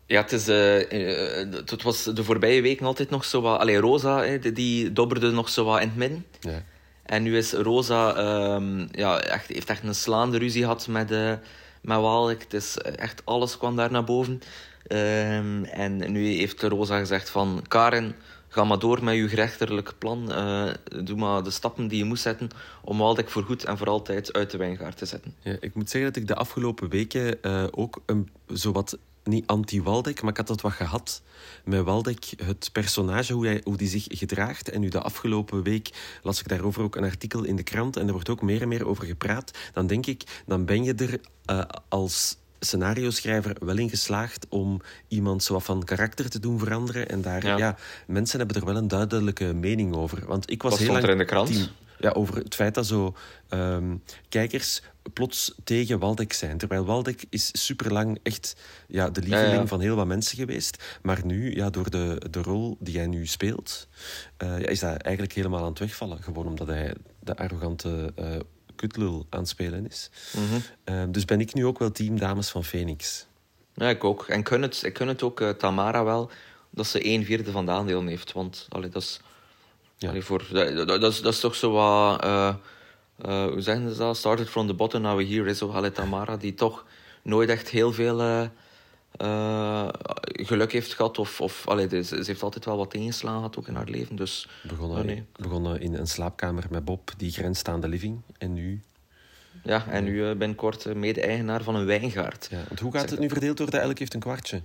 Ja, 0.07 0.21
het, 0.21 0.33
is, 0.33 0.49
eh, 0.49 1.41
eh, 1.41 1.49
het 1.67 1.83
was 1.83 2.05
de 2.05 2.25
voorbije 2.25 2.63
weken 2.63 2.87
altijd 2.87 3.11
nog 3.11 3.25
zo 3.25 3.41
wat... 3.41 3.61
Allee, 3.61 3.77
Rosa, 3.77 4.23
hè, 4.23 4.53
die- 4.53 4.93
dobberde 4.93 5.31
nog 5.31 5.49
zo 5.49 5.65
wat 5.65 5.81
in 5.81 5.89
het 5.89 5.97
midden. 5.97 6.27
Ja. 6.41 6.63
En 7.03 7.23
nu 7.23 7.37
is 7.37 7.53
Rosa... 7.53 8.15
ehm, 8.15 8.87
ja, 8.91 9.21
echt, 9.21 9.49
heeft 9.49 9.71
echt 9.71 9.83
een 9.83 9.95
slaande 9.95 10.39
ruzie 10.39 10.63
gehad 10.63 10.87
met, 10.89 11.11
eh 11.11 11.33
met 11.81 11.99
Waalwijk. 11.99 12.43
Het 12.43 12.55
is 12.55 12.77
echt... 12.79 13.23
Alles 13.25 13.59
kwam 13.59 13.77
daar 13.77 13.91
naar 13.91 14.05
boven. 14.05 14.41
Ehm, 14.87 15.65
en 15.65 16.13
nu 16.13 16.27
heeft 16.27 16.63
Rosa 16.63 16.99
gezegd 16.99 17.31
van... 17.31 17.65
Karen, 17.69 18.17
ga 18.55 18.65
maar 18.65 18.79
door 18.79 19.05
met 19.05 19.15
je 19.15 19.27
rechterlijk 19.27 19.95
plan. 19.99 20.33
Eh, 20.33 20.71
doe 21.05 21.17
maar 21.17 21.43
de 21.43 21.51
stappen 21.51 21.89
die 21.89 21.99
je 21.99 22.05
moet 22.05 22.21
zetten... 22.21 22.49
om 22.83 22.99
Waalwijk 22.99 23.31
voor 23.31 23.43
goed 23.43 23.65
en 23.65 23.79
voor 23.79 23.89
altijd 23.89 24.33
uit 24.33 24.51
de 24.51 24.59
wijngaard 24.59 24.97
te 24.97 25.07
zetten. 25.07 25.35
Ja, 25.43 25.57
ik 25.61 25.75
moet 25.75 25.91
zeggen 25.91 26.13
dat 26.13 26.23
ik 26.23 26.29
de 26.29 26.35
afgelopen 26.35 26.89
weken 26.89 27.43
eh, 27.43 27.65
ook 27.71 28.03
een, 28.07 28.31
zowat 28.47 28.99
niet 29.25 29.47
anti-Waldeck, 29.47 30.23
maar 30.23 30.31
ik 30.31 30.37
had 30.37 30.47
dat 30.47 30.61
wat 30.61 30.73
gehad 30.73 31.23
met 31.65 31.85
Waldeck, 31.85 32.25
het 32.43 32.71
personage, 32.73 33.33
hoe, 33.33 33.47
hij, 33.47 33.61
hoe 33.65 33.77
die 33.77 33.89
zich 33.89 34.05
gedraagt. 34.09 34.71
En 34.71 34.81
nu 34.81 34.89
de 34.89 35.01
afgelopen 35.01 35.63
week 35.63 36.19
las 36.23 36.41
ik 36.41 36.49
daarover 36.49 36.83
ook 36.83 36.97
een 36.97 37.05
artikel 37.05 37.45
in 37.45 37.57
de 37.57 37.63
krant 37.63 37.97
en 37.97 38.07
er 38.07 38.13
wordt 38.13 38.29
ook 38.29 38.43
meer 38.43 38.63
en 38.63 38.69
meer 38.69 38.87
over 38.87 39.05
gepraat. 39.05 39.59
Dan 39.73 39.87
denk 39.87 40.07
ik, 40.07 40.43
dan 40.47 40.65
ben 40.65 40.85
je 40.85 40.95
er 40.95 41.21
eh, 41.45 41.61
als 41.89 42.37
scenario-schrijver 42.65 43.57
wel 43.61 43.79
in 43.79 43.89
geslaagd 43.89 44.47
om 44.49 44.81
iemand 45.09 45.43
zo 45.43 45.53
wat 45.53 45.63
van 45.63 45.85
karakter 45.85 46.31
te 46.31 46.41
doen 46.41 46.59
veranderen. 46.59 47.09
En 47.09 47.23
daar, 47.23 47.47
ja. 47.47 47.57
Ja. 47.57 47.77
mensen 48.07 48.39
hebben 48.39 48.57
er 48.57 48.65
wel 48.67 48.77
een 48.77 48.89
duidelijke 48.89 49.53
mening 49.55 49.95
over. 49.95 50.27
Want 50.27 50.51
ik 50.51 50.63
was 50.63 50.71
Wat 50.71 50.81
heel 50.81 50.89
stond 50.89 51.03
lang 51.07 51.13
er 51.15 51.21
in 51.21 51.27
de 51.27 51.33
krant? 51.33 51.53
team- 51.53 51.69
ja, 51.99 52.11
over 52.11 52.37
het 52.37 52.55
feit 52.55 52.75
dat 52.75 52.87
zo 52.87 53.15
ehm, 53.49 53.97
kijkers 54.29 54.83
plots 55.13 55.55
tegen 55.65 55.99
Waldeck 55.99 56.33
zijn. 56.33 56.59
Terwijl 56.59 56.85
Waldeck 56.85 57.25
is 57.31 57.51
superlang 57.53 58.19
echt 58.23 58.57
ja, 58.89 59.11
de 59.11 59.21
lieveling 59.21 59.53
Ja, 59.53 59.61
ja. 59.61 59.67
van 59.67 59.81
heel 59.81 59.97
wat 59.97 60.07
mensen 60.07 60.37
geweest. 60.37 60.99
Maar 61.03 61.21
nu, 61.25 61.55
ja, 61.57 61.71
door 61.71 61.91
de, 61.91 62.23
de 62.31 62.43
rol 62.43 62.77
die 62.81 62.97
hij 62.97 63.07
nu 63.07 63.27
speelt, 63.27 63.89
eh, 64.37 64.49
ja, 64.61 64.67
is 64.67 64.81
dat 64.81 64.97
eigenlijk 64.97 65.35
helemaal 65.35 65.61
aan 65.63 65.69
het 65.69 65.79
wegvallen. 65.79 66.23
Gewoon 66.23 66.47
omdat 66.47 66.67
hij 66.67 66.95
de 67.21 67.37
arrogante 67.37 68.13
eh 68.15 68.27
kutlul 68.77 69.27
aan 69.31 69.39
het 69.41 69.49
spelen 69.49 69.87
is. 69.91 70.11
Mhm. 70.33 70.61
Eh, 70.85 71.03
dus 71.09 71.25
ben 71.25 71.41
ik 71.41 71.55
nu 71.55 71.67
ook 71.67 71.79
wel 71.79 71.93
team 71.93 72.19
Dames 72.19 72.49
van 72.51 72.65
Phoenix. 72.65 73.27
Ja, 73.75 73.89
ik 73.89 74.05
ook. 74.05 74.27
En 74.29 74.63
het, 74.63 74.83
ik 74.83 74.97
gun 74.97 75.09
het 75.09 75.23
ook 75.23 75.41
eh, 75.41 75.49
Tamara 75.49 76.05
wel 76.05 76.31
dat 76.71 76.87
ze 76.87 77.07
een 77.07 77.25
vierde 77.25 77.51
van 77.51 77.67
de 77.67 77.73
aandelen 77.73 78.07
heeft. 78.07 78.33
Want 78.33 78.67
allee, 78.69 78.89
dat, 78.89 79.03
is, 79.03 79.21
Ja. 79.97 80.09
allee, 80.09 80.23
voor, 80.23 80.45
dat, 80.53 80.89
dat, 80.89 81.13
is, 81.13 81.21
dat 81.21 81.33
is 81.33 81.41
toch 81.41 81.55
zo 81.55 81.71
wat... 81.71 82.23
eh, 82.25 82.55
eh, 83.19 83.47
hoe 83.47 83.61
zeggen 83.61 83.91
ze 83.93 83.99
dat? 83.99 84.17
Started 84.17 84.49
from 84.49 84.67
the 84.67 84.75
bottom, 84.75 85.03
now 85.03 85.17
we're 85.17 85.35
here. 85.35 85.51
Is 85.51 85.63
allee, 85.63 85.93
Tamara, 85.93 86.37
die 86.37 86.55
toch 86.55 86.85
nooit 87.23 87.49
echt 87.49 87.69
heel 87.69 87.93
veel 87.93 88.49
eh, 89.17 89.89
geluk 90.25 90.73
heeft 90.73 90.95
gehad. 90.95 91.19
Of, 91.19 91.41
of 91.41 91.69
allee, 91.69 91.87
dus 91.87 92.09
ze, 92.09 92.23
heeft 92.27 92.43
altijd 92.43 92.65
wel 92.65 92.77
wat 92.77 92.91
tegenslagen 92.91 93.39
gehad 93.39 93.59
ook 93.59 93.69
in 93.69 93.75
haar 93.75 93.89
leven. 93.89 94.17
Dus 94.17 94.49
Begonnen, 94.63 95.07
nee. 95.07 95.25
begonnen 95.33 95.81
in 95.81 95.95
een 95.95 96.07
slaapkamer 96.07 96.65
met 96.71 96.85
Bob, 96.85 97.13
die 97.17 97.33
grenst 97.33 97.69
aan 97.69 97.81
de 97.81 97.89
living. 97.89 98.21
En 98.39 98.53
nu... 98.53 98.81
ja, 99.63 99.87
en 99.87 100.05
nu 100.05 100.29
eh, 100.29 100.37
binnenkort 100.37 100.87
eh, 100.87 100.95
mede-eigenaar 100.95 101.63
van 101.63 101.75
een 101.75 101.87
wijngaard. 101.87 102.49
Ja, 102.51 102.63
want 102.69 102.81
hoe 102.81 102.93
gaat 102.93 103.11
het 103.11 103.19
nu 103.19 103.29
verdeeld 103.29 103.59
worden? 103.59 103.81
Elk 103.81 103.99
heeft 103.99 104.15
een 104.15 104.21
kwartje. 104.21 104.63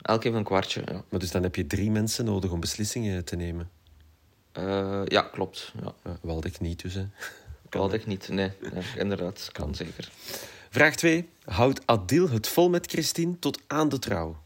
Elk 0.00 0.22
heeft 0.24 0.36
een 0.36 0.44
kwartje, 0.44 0.82
ja. 0.86 1.04
Maar 1.08 1.20
dus 1.20 1.30
dan 1.30 1.42
heb 1.42 1.54
je 1.54 1.66
drie 1.66 1.90
mensen 1.90 2.24
nodig 2.24 2.50
om 2.50 2.60
beslissingen 2.60 3.24
te 3.24 3.36
nemen. 3.36 3.70
Ja, 5.04 5.22
klopt. 5.32 5.72
Ja. 5.82 6.16
Waldeck 6.20 6.60
niet 6.60 6.82
dus, 6.82 6.94
hè. 6.94 7.06
Ik 7.92 8.06
niet. 8.06 8.28
Nee, 8.28 8.50
nee, 8.72 8.82
inderdaad. 8.96 9.48
Kan 9.52 9.74
zeker. 9.74 10.10
Vraag 10.72 10.94
2. 10.94 11.28
Houdt 11.44 11.80
Adil 11.86 12.28
het 12.28 12.48
vol 12.48 12.68
met 12.68 12.90
Christine 12.90 13.38
tot 13.38 13.60
aan 13.66 13.88
de 13.88 13.98
trouw? 13.98 14.36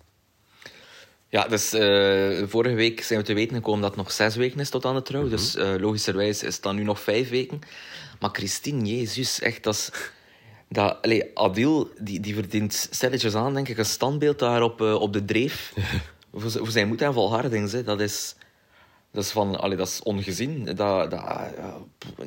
Ja, 1.28 1.46
dus 1.48 1.72
eh, 1.72 2.42
vorige 2.46 2.74
week 2.74 3.02
zijn 3.02 3.18
we 3.18 3.24
te 3.24 3.34
weten 3.34 3.56
gekomen 3.56 3.80
dat 3.80 3.90
het 3.90 3.98
nog 3.98 4.12
zes 4.12 4.36
weken 4.36 4.60
is 4.60 4.70
tot 4.70 4.84
aan 4.84 4.94
de 4.94 5.02
trouw. 5.02 5.28
Dus 5.28 5.56
eh, 5.56 5.74
logischerwijs 5.78 6.42
is 6.42 6.54
het 6.54 6.62
dan 6.62 6.76
nu 6.76 6.82
nog 6.82 7.00
vijf 7.00 7.28
weken. 7.28 7.60
Maar 8.20 8.30
Christine, 8.32 8.96
jezus, 8.96 9.40
echt, 9.40 9.62
dat 9.62 9.74
is... 9.74 9.90
Dat, 10.68 11.02
allee, 11.02 11.30
Adil, 11.34 11.90
die, 12.00 12.20
die 12.20 12.34
verdient 12.34 12.88
stilletjes 12.90 13.34
aan, 13.34 13.54
denk 13.54 13.68
ik, 13.68 13.78
een 13.78 13.84
standbeeld 13.84 14.38
daar 14.38 14.62
op, 14.62 14.80
eh, 14.80 14.94
op 14.94 15.12
de 15.12 15.24
dreef. 15.24 15.72
voor, 16.34 16.50
voor 16.50 16.70
zijn 16.70 16.88
moed 16.88 17.02
en 17.02 17.12
volharding, 17.12 17.70
hè. 17.70 17.82
dat 17.82 18.00
is... 18.00 18.34
Dat 19.14 19.24
is, 19.24 19.30
van, 19.30 19.60
allee, 19.60 19.76
dat 19.76 19.88
is 19.88 20.02
ongezien. 20.02 20.64
Dat, 20.64 20.76
dat, 21.10 21.24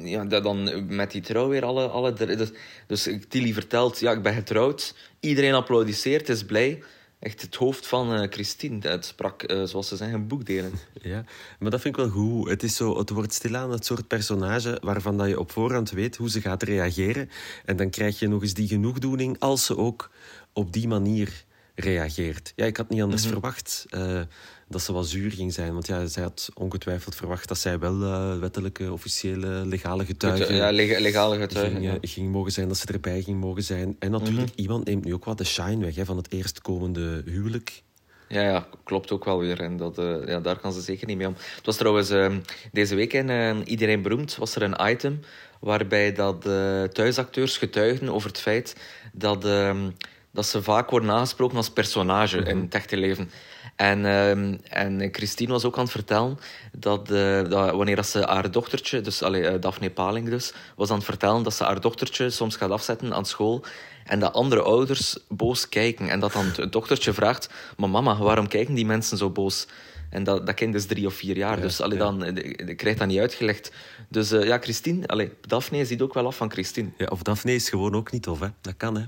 ja, 0.03 0.25
dat 0.25 0.43
dan 0.43 0.85
met 0.95 1.11
die 1.11 1.21
trouw 1.21 1.47
weer 1.47 1.65
alle... 1.65 1.87
alle 1.87 2.13
dus, 2.13 2.49
dus 2.87 3.09
Tilly 3.27 3.53
vertelt, 3.53 3.99
ja, 3.99 4.11
ik 4.11 4.21
ben 4.21 4.33
getrouwd. 4.33 4.95
Iedereen 5.19 5.53
applaudisseert, 5.53 6.29
is 6.29 6.45
blij. 6.45 6.83
Echt 7.19 7.41
het 7.41 7.55
hoofd 7.55 7.87
van 7.87 8.13
eh, 8.13 8.27
Christine. 8.29 8.87
Het 8.87 9.05
sprak, 9.05 9.43
eh, 9.43 9.63
zoals 9.63 9.87
ze 9.87 9.95
zeggen, 9.95 10.27
boekdelen. 10.27 10.71
Ja, 11.01 11.23
maar 11.59 11.71
dat 11.71 11.81
vind 11.81 11.97
ik 11.97 12.03
wel 12.03 12.11
goed. 12.11 12.49
Het, 12.49 12.63
is 12.63 12.75
zo, 12.75 12.97
het 12.97 13.09
wordt 13.09 13.33
stilaan 13.33 13.71
het 13.71 13.85
soort 13.85 14.07
personage 14.07 14.77
waarvan 14.81 15.17
dat 15.17 15.27
je 15.27 15.39
op 15.39 15.51
voorhand 15.51 15.91
weet 15.91 16.15
hoe 16.15 16.29
ze 16.29 16.41
gaat 16.41 16.63
reageren. 16.63 17.29
En 17.65 17.75
dan 17.75 17.89
krijg 17.89 18.19
je 18.19 18.27
nog 18.27 18.41
eens 18.41 18.53
die 18.53 18.67
genoegdoening 18.67 19.39
als 19.39 19.65
ze 19.65 19.77
ook 19.77 20.09
op 20.53 20.73
die 20.73 20.87
manier 20.87 21.45
reageert. 21.75 22.53
Ja, 22.55 22.65
ik 22.65 22.77
had 22.77 22.89
niet 22.89 23.01
anders 23.01 23.25
verwacht 23.25 23.85
eh, 23.89 24.21
dat 24.69 24.81
ze 24.81 24.93
wat 24.93 25.07
zuur 25.07 25.31
ging 25.31 25.53
zijn. 25.53 25.73
Want 25.73 25.87
ja, 25.87 26.05
zij 26.05 26.23
had 26.23 26.49
ongetwijfeld 26.53 27.15
verwacht 27.15 27.47
dat 27.47 27.57
zij 27.57 27.79
wel 27.79 28.01
eh, 28.03 28.39
wettelijke, 28.39 28.91
officiële, 28.91 29.47
legale 29.47 30.05
getuige 30.05 30.53
Ja, 30.53 30.71
leg- 30.71 30.99
legale 30.99 31.37
getuigen. 31.37 31.81
ging, 31.81 31.91
ja. 31.91 31.97
ging 32.01 32.31
mogen 32.31 32.51
zijn, 32.51 32.67
dat 32.67 32.77
ze 32.77 32.85
erbij 32.93 33.21
ging 33.21 33.39
mogen 33.39 33.63
zijn. 33.63 33.95
En 33.99 34.11
natuurlijk, 34.11 34.49
Mhm. 34.51 34.59
iemand 34.61 34.85
neemt 34.85 35.05
nu 35.05 35.13
ook 35.13 35.25
wat 35.25 35.37
de 35.37 35.43
shine 35.43 35.85
weg 35.85 35.95
hè, 35.95 36.05
van 36.05 36.17
het 36.17 36.31
eerstkomende 36.31 37.21
huwelijk. 37.25 37.83
Ja, 38.29 38.41
ja, 38.41 38.67
klopt 38.83 39.11
ook 39.11 39.25
wel 39.25 39.39
weer. 39.39 39.59
En 39.61 39.77
dat, 39.77 39.97
eh, 39.97 40.15
ja, 40.27 40.39
daar 40.39 40.59
kan 40.59 40.73
ze 40.73 40.81
zeker 40.81 41.07
niet 41.07 41.17
mee 41.17 41.27
om. 41.27 41.35
Het 41.55 41.65
was 41.65 41.77
trouwens 41.77 42.09
ehm, 42.09 42.39
deze 42.71 42.95
week 42.95 43.13
in 43.13 43.63
Iedereen 43.67 44.01
Beroemd 44.01 44.35
was 44.35 44.55
er 44.55 44.61
een 44.61 44.89
item 44.91 45.19
waarbij 45.59 46.13
dat 46.13 46.45
eh, 46.45 46.83
thuisacteurs 46.83 47.57
getuigden 47.57 48.09
over 48.13 48.29
het 48.29 48.39
feit 48.39 48.75
dat, 49.13 49.45
ehm, 49.45 49.89
dat 50.31 50.45
ze 50.45 50.63
vaak 50.63 50.89
worden 50.89 51.09
aangesproken 51.11 51.57
als 51.57 51.69
personage 51.69 52.37
in 52.37 52.57
het 52.57 52.73
echte 52.73 52.97
leven. 52.97 53.29
En, 53.77 54.05
ehm, 54.05 54.55
en 54.69 55.09
Christine 55.11 55.51
was 55.51 55.65
ook 55.65 55.75
aan 55.75 55.83
het 55.83 55.91
vertellen 55.91 56.37
dat, 56.71 57.11
eh, 57.11 57.49
dat 57.49 57.71
wanneer 57.71 57.95
dat 57.95 58.07
ze 58.07 58.19
haar 58.19 58.51
dochtertje, 58.51 59.01
dus 59.01 59.23
allee, 59.23 59.47
eh, 59.47 59.61
Daphne 59.61 59.89
Paling 59.89 60.29
dus, 60.29 60.53
was 60.75 60.89
aan 60.89 60.95
het 60.95 61.05
vertellen 61.05 61.43
dat 61.43 61.53
ze 61.53 61.63
haar 61.63 61.81
dochtertje 61.81 62.29
soms 62.29 62.55
gaat 62.55 62.69
afzetten 62.69 63.13
aan 63.13 63.25
school 63.25 63.63
en 64.05 64.19
dat 64.19 64.33
andere 64.33 64.61
ouders 64.61 65.17
boos 65.27 65.69
kijken. 65.69 66.09
En 66.09 66.19
dat 66.19 66.33
dan 66.33 66.45
het 66.55 66.71
dochtertje 66.71 67.13
vraagt, 67.13 67.49
maar 67.77 67.89
mama, 67.89 68.17
waarom 68.17 68.47
kijken 68.47 68.73
die 68.73 68.85
mensen 68.85 69.17
zo 69.17 69.29
boos? 69.29 69.67
En 70.09 70.23
dat, 70.23 70.45
dat 70.45 70.55
kind 70.55 70.75
is 70.75 70.85
drie 70.85 71.05
of 71.05 71.13
vier 71.13 71.37
jaar, 71.37 71.55
Ja, 71.55 71.61
dus 71.61 71.81
allee, 71.81 71.97
ja. 71.97 72.03
dan 72.03 72.23
eh, 72.23 72.67
ik 72.67 72.77
krijg 72.77 72.97
dat 72.97 73.07
niet 73.07 73.19
uitgelegd. 73.19 73.71
Dus 74.09 74.29
ja, 74.29 74.57
Christine, 74.57 75.07
allee, 75.07 75.31
Daphne 75.41 75.85
ziet 75.85 76.01
ook 76.01 76.13
wel 76.13 76.25
af 76.25 76.35
van 76.35 76.51
Christine. 76.51 76.89
Ja, 76.97 77.05
of 77.05 77.21
Daphne 77.21 77.53
is 77.53 77.69
gewoon 77.69 77.95
ook 77.95 78.11
niet 78.11 78.23
tof, 78.23 78.39
hè. 78.39 78.47
Dat 78.61 78.73
kan, 78.77 78.95
hè. 78.97 79.03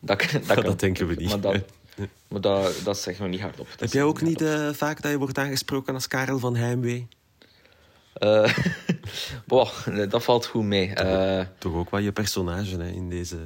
Dat, 0.00 0.24
dat, 0.46 0.80
denken 0.86 1.06
we 1.06 1.14
niet. 1.14 1.28
Maar 1.28 1.40
dat, 1.40 1.64
maar 2.28 2.40
dat, 2.40 2.80
dat 2.84 2.98
zeggen 2.98 3.24
we 3.24 3.30
niet 3.30 3.40
hardop. 3.40 3.66
Dat 3.70 3.80
Heb 3.80 3.92
jij 3.92 4.02
ook 4.02 4.20
niet 4.20 4.40
eh, 4.40 4.68
vaak 4.72 5.02
dat 5.02 5.10
je 5.10 5.18
wordt 5.18 5.38
aangesproken 5.38 5.94
als 5.94 6.08
Karel 6.08 6.38
van 6.38 6.56
Heimwee? 6.56 7.08
Uh, 8.18 8.56
boah, 9.46 9.70
dat 10.08 10.24
valt 10.24 10.46
goed 10.46 10.64
mee. 10.64 10.92
Uh, 11.00 11.40
Toch 11.58 11.74
ook 11.74 11.90
wel 11.90 12.00
je 12.00 12.12
personage 12.12 12.76
hè, 12.76 12.88
in 12.88 13.08
deze... 13.08 13.36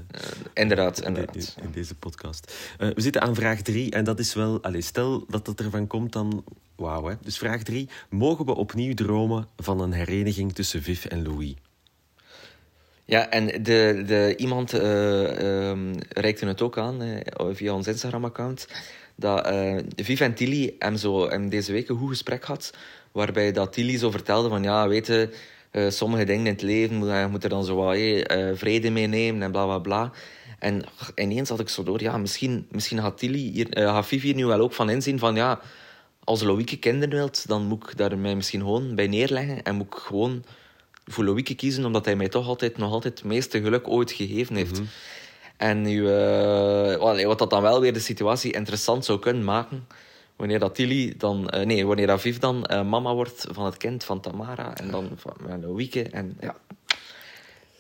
Inderdaad, 0.54 1.00
inderdaad. 1.00 1.36
In, 1.36 1.64
in, 1.64 1.70
deze 1.72 1.94
podcast. 1.94 2.54
we 2.78 3.00
zitten 3.00 3.22
aan 3.22 3.34
vraag 3.34 3.60
drie 3.60 3.90
en 3.90 4.04
dat 4.04 4.18
is 4.18 4.34
wel... 4.34 4.62
Allez, 4.62 4.86
stel 4.86 5.24
dat 5.28 5.46
het 5.46 5.60
ervan 5.60 5.86
komt, 5.86 6.12
dan... 6.12 6.44
Wauw, 6.76 7.06
hè. 7.06 7.14
Dus 7.22 7.38
vraag 7.38 7.62
drie. 7.62 7.88
Mogen 8.10 8.46
we 8.46 8.54
opnieuw 8.54 8.94
dromen 8.94 9.48
van 9.56 9.80
een 9.80 9.92
hereniging 9.92 10.52
tussen 10.54 10.82
Viv 10.82 11.04
en 11.04 11.22
Louis? 11.22 11.54
Ja, 13.04 13.30
en 13.30 13.46
de, 13.62 14.02
de, 14.06 14.34
iemand 14.36 14.72
um, 14.72 15.94
reikte 16.08 16.46
het 16.46 16.62
ook 16.62 16.78
aan 16.78 17.22
via 17.52 17.74
ons 17.74 17.86
Instagram-account 17.86 18.66
dat 19.14 19.52
uh, 19.52 19.78
Viv 19.96 20.20
en 20.20 20.34
Tilly 20.34 20.74
hem, 20.78 20.96
zo, 20.96 21.28
hem 21.28 21.48
deze 21.48 21.72
week 21.72 21.88
een 21.88 21.98
goed 21.98 22.08
gesprek 22.08 22.44
had, 22.44 22.74
waarbij 23.12 23.52
dat 23.52 23.72
Tilly 23.72 23.98
zo 23.98 24.10
vertelde 24.10 24.48
van, 24.48 24.62
ja, 24.62 24.88
weet 24.88 25.06
je, 25.06 25.28
uh, 25.72 25.90
sommige 25.90 26.24
dingen 26.24 26.46
in 26.46 26.52
het 26.52 26.62
leven 26.62 26.96
moet, 26.96 27.30
moet 27.30 27.44
er 27.44 27.50
dan 27.50 27.64
zo 27.64 27.74
wat 27.76 27.96
uh, 27.96 28.50
vrede 28.54 28.90
mee 28.90 29.06
nemen 29.06 29.42
en 29.42 29.50
bla 29.50 29.64
bla 29.64 29.78
bla. 29.78 30.12
En 30.58 30.82
ineens 31.14 31.48
had 31.48 31.60
ik 31.60 31.68
zo 31.68 31.82
door, 31.82 32.02
ja, 32.02 32.16
misschien, 32.16 32.66
misschien 32.70 33.00
gaat, 33.00 33.18
Tilly 33.18 33.50
hier, 33.50 33.66
gaat 33.70 34.06
Viv 34.06 34.22
hier 34.22 34.34
nu 34.34 34.46
wel 34.46 34.60
ook 34.60 34.72
van 34.72 34.90
inzien 34.90 35.18
van, 35.18 35.34
ja, 35.34 35.60
als 36.24 36.42
Loïke 36.42 36.78
kinderen 36.78 37.14
wilt, 37.14 37.48
dan 37.48 37.66
moet 37.66 37.90
ik 37.90 37.96
daar 37.96 38.18
mij 38.18 38.34
misschien 38.34 38.60
gewoon 38.60 38.94
bij 38.94 39.06
neerleggen 39.06 39.62
en 39.62 39.74
moet 39.74 39.86
ik 39.86 39.94
gewoon 39.94 40.44
voor 41.04 41.24
Loïke 41.24 41.54
kiezen, 41.54 41.84
omdat 41.84 42.04
hij 42.04 42.16
mij 42.16 42.28
toch 42.28 42.46
altijd, 42.46 42.76
nog 42.76 42.92
altijd 42.92 43.18
het 43.18 43.28
meeste 43.28 43.60
geluk 43.60 43.88
ooit 43.88 44.12
gegeven 44.12 44.56
heeft. 44.56 44.78
Mhm. 44.78 44.88
En 45.56 45.82
nu, 45.82 46.02
uh, 46.02 47.26
wat 47.26 47.38
dat 47.38 47.50
dan 47.50 47.62
wel 47.62 47.80
weer 47.80 47.92
de 47.92 47.98
situatie 47.98 48.52
interessant 48.52 49.04
zou 49.04 49.18
kunnen 49.18 49.44
maken, 49.44 49.86
wanneer 50.36 50.58
dat 50.58 50.74
Tilly 50.74 51.14
dan, 51.18 51.54
uh, 51.54 51.64
nee, 51.64 51.86
wanneer 51.86 52.06
dat 52.06 52.20
Viv 52.20 52.36
dan 52.36 52.68
uh, 52.70 52.88
mama 52.88 53.14
wordt 53.14 53.46
van 53.50 53.64
het 53.64 53.76
kind 53.76 54.04
van 54.04 54.20
Tamara 54.20 54.76
en 54.76 54.90
dan 54.90 55.10
van 55.16 55.60
Loïke. 55.60 56.02
En 56.02 56.36
ja, 56.40 56.56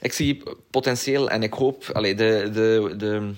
ik 0.00 0.12
zie 0.12 0.42
potentieel 0.70 1.30
en 1.30 1.42
ik 1.42 1.52
hoop, 1.52 1.90
allee, 1.92 2.14
de, 2.14 2.50
de, 2.52 2.94
de, 2.96 3.32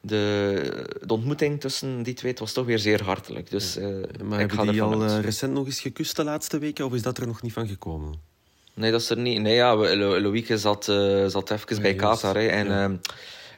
de, 0.00 0.98
de 1.06 1.12
ontmoeting 1.12 1.60
tussen 1.60 2.02
die 2.02 2.14
twee 2.14 2.34
was 2.34 2.52
toch 2.52 2.66
weer 2.66 2.78
zeer 2.78 3.02
hartelijk. 3.02 3.50
Dus, 3.50 3.76
uh, 3.76 4.02
maar 4.24 4.40
ik 4.40 4.50
hebben 4.50 4.72
die 4.72 4.82
al 4.82 5.06
recent 5.06 5.52
nog 5.52 5.66
eens 5.66 5.80
gekust 5.80 6.16
de 6.16 6.24
laatste 6.24 6.58
weken, 6.58 6.84
of 6.84 6.94
is 6.94 7.02
dat 7.02 7.18
er 7.18 7.26
nog 7.26 7.42
niet 7.42 7.52
van 7.52 7.68
gekomen? 7.68 8.32
Nee, 8.74 8.90
dat 8.90 9.00
is 9.00 9.10
er 9.10 9.18
niet. 9.18 9.40
Nee, 9.40 9.54
ja, 9.54 9.74
Loïke 10.20 10.58
zat, 10.58 10.84
zat 11.26 11.50
even 11.50 11.82
bij 11.82 11.94
Qatar. 11.94 12.36
en, 12.36 12.66
ja. 12.66 12.84
Ehm, 12.84 12.96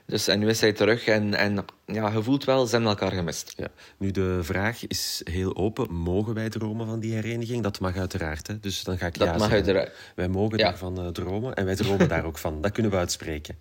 dus, 0.06 0.28
en 0.28 0.38
nu 0.38 0.49
is 0.49 0.61
hij 0.61 0.73
terug 0.73 1.06
en, 1.06 1.35
en 1.35 1.64
ja, 1.87 2.11
je 2.11 2.23
voelt 2.23 2.44
wel, 2.44 2.66
ze 2.66 2.70
hebben 2.70 2.90
elkaar 2.90 3.12
gemist. 3.12 3.52
Ja. 3.56 3.68
Nu, 3.96 4.11
de 4.11 4.38
vraag 4.42 4.87
is 4.87 5.20
heel 5.25 5.56
open. 5.56 5.92
Mogen 5.92 6.35
wij 6.35 6.49
dromen 6.49 6.87
van 6.87 7.00
die 7.00 7.14
hereniging? 7.14 7.62
Dat 7.62 7.80
mag 7.80 7.96
uiteraard. 7.96 8.46
Hè? 8.46 8.61
Dus 8.61 8.85
dan 8.85 8.99
ga 8.99 9.06
ik 9.06 9.18
dat 9.18 9.28
ja 9.28 9.37
mag 9.37 9.50
uiteraard. 9.50 9.92
Wij 10.14 10.28
mogen 10.28 10.58
daarvan 10.58 11.00
uh, 11.00 11.08
dromen 11.08 11.54
en 11.54 11.64
wij 11.64 11.75
dromen 11.75 12.08
daar 12.08 12.25
ook 12.25 12.38
van. 12.38 12.61
Dat 12.61 12.73
kunnen 12.73 12.92
we 12.92 12.99
uitspreken. 12.99 13.56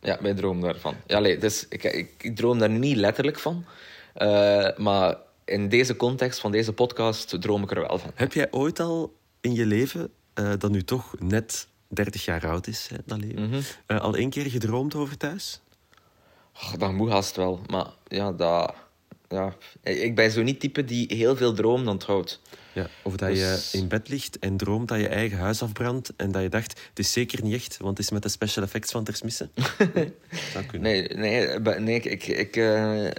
Ja, 0.00 0.18
wij 0.20 0.34
dromen 0.34 0.62
daarvan. 0.62 0.94
Ja, 1.06 1.16
allee, 1.16 1.38
dus 1.38 1.66
ik, 1.68 1.84
ik, 1.84 2.10
ik, 2.18 2.36
droom 2.36 2.58
daar 2.58 2.70
niet 2.70 2.96
letterlijk 2.96 3.38
van. 3.38 3.64
Uh, 4.16 4.68
maar 4.76 5.16
in 5.44 5.68
deze 5.68 5.96
context 5.96 6.40
van 6.40 6.52
deze 6.52 6.72
podcast 6.72 7.40
droom 7.40 7.62
ik 7.62 7.70
er 7.70 7.80
wel 7.80 7.98
van. 7.98 8.10
Heb 8.14 8.32
jij 8.32 8.48
ooit 8.50 8.80
al 8.80 9.14
in 9.40 9.54
je 9.54 9.66
leven, 9.66 10.10
uh, 10.34 10.52
dat 10.58 10.70
nu 10.70 10.84
toch 10.84 11.14
net 11.18 11.66
30 11.88 12.24
jaar 12.24 12.46
oud 12.46 12.66
is, 12.66 12.88
hè, 12.90 12.96
dat 13.04 13.18
leven, 13.18 13.42
mm 13.42 13.52
-hmm. 13.86 13.98
al 13.98 14.16
één 14.16 14.30
keer 14.30 14.50
gedroomd 14.50 14.94
over 14.94 15.16
thuis? 15.16 15.60
Oh, 16.54 16.74
dat 16.78 16.92
moet 16.92 17.10
haast 17.10 17.36
wel. 17.36 17.60
Maar 17.66 17.86
ja, 18.08 18.32
dat, 18.32 18.74
ja, 19.28 19.56
ik 19.82 20.14
ben 20.14 20.30
zo 20.30 20.42
niet 20.42 20.60
type 20.60 20.84
die 20.84 21.14
heel 21.14 21.36
veel 21.36 21.52
droomt 21.52 21.86
onthoudt. 21.86 22.40
Ja, 22.72 22.88
of 23.02 23.16
dat 23.16 23.28
dus... 23.28 23.70
je 23.70 23.78
in 23.78 23.88
bed 23.88 24.08
ligt 24.08 24.38
en 24.38 24.56
droomt 24.56 24.88
dat 24.88 24.98
je 24.98 25.08
eigen 25.08 25.38
huis 25.38 25.62
afbrandt 25.62 26.12
en 26.16 26.32
dat 26.32 26.42
je 26.42 26.48
dacht, 26.48 26.80
het 26.88 26.98
is 26.98 27.12
zeker 27.12 27.42
niet 27.42 27.54
echt, 27.54 27.76
want 27.76 27.96
het 27.96 28.06
is 28.06 28.12
met 28.12 28.22
de 28.22 28.28
special 28.28 28.64
effects 28.64 28.90
van 28.90 29.04
Tersmissen. 29.04 29.50
nee, 30.80 31.08
nee, 31.08 31.58
nee, 31.58 32.00
ik... 32.00 32.26
ik 32.26 32.56
uh, 32.56 33.10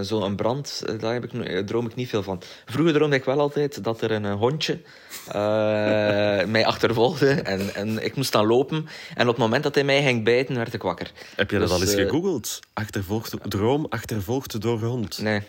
Zo'n 0.00 0.36
brand, 0.36 0.82
daar 1.00 1.12
heb 1.12 1.24
ik, 1.24 1.66
droom 1.66 1.86
ik 1.86 1.94
niet 1.94 2.08
veel 2.08 2.22
van. 2.22 2.42
Vroeger 2.66 2.94
droomde 2.94 3.16
ik 3.16 3.24
wel 3.24 3.40
altijd 3.40 3.84
dat 3.84 4.00
er 4.00 4.10
een 4.10 4.32
hondje 4.32 4.80
uh, 5.28 5.34
mij 6.54 6.66
achtervolgde 6.66 7.30
en, 7.30 7.74
en 7.74 8.04
ik 8.04 8.16
moest 8.16 8.32
dan 8.32 8.46
lopen. 8.46 8.86
En 9.14 9.22
op 9.22 9.34
het 9.34 9.36
moment 9.36 9.62
dat 9.62 9.74
hij 9.74 9.84
mij 9.84 10.02
ging 10.02 10.24
bijten, 10.24 10.54
werd 10.56 10.74
ik 10.74 10.82
wakker. 10.82 11.12
Heb 11.36 11.50
je 11.50 11.58
dat 11.58 11.68
dus, 11.68 11.76
al 11.76 11.82
eens 11.82 11.94
gegoogeld? 11.94 12.60
Achtervolgd, 12.72 13.34
droom 13.42 13.86
achtervolgd 13.88 14.60
door 14.60 14.80
hond? 14.80 15.18
Nee. 15.18 15.42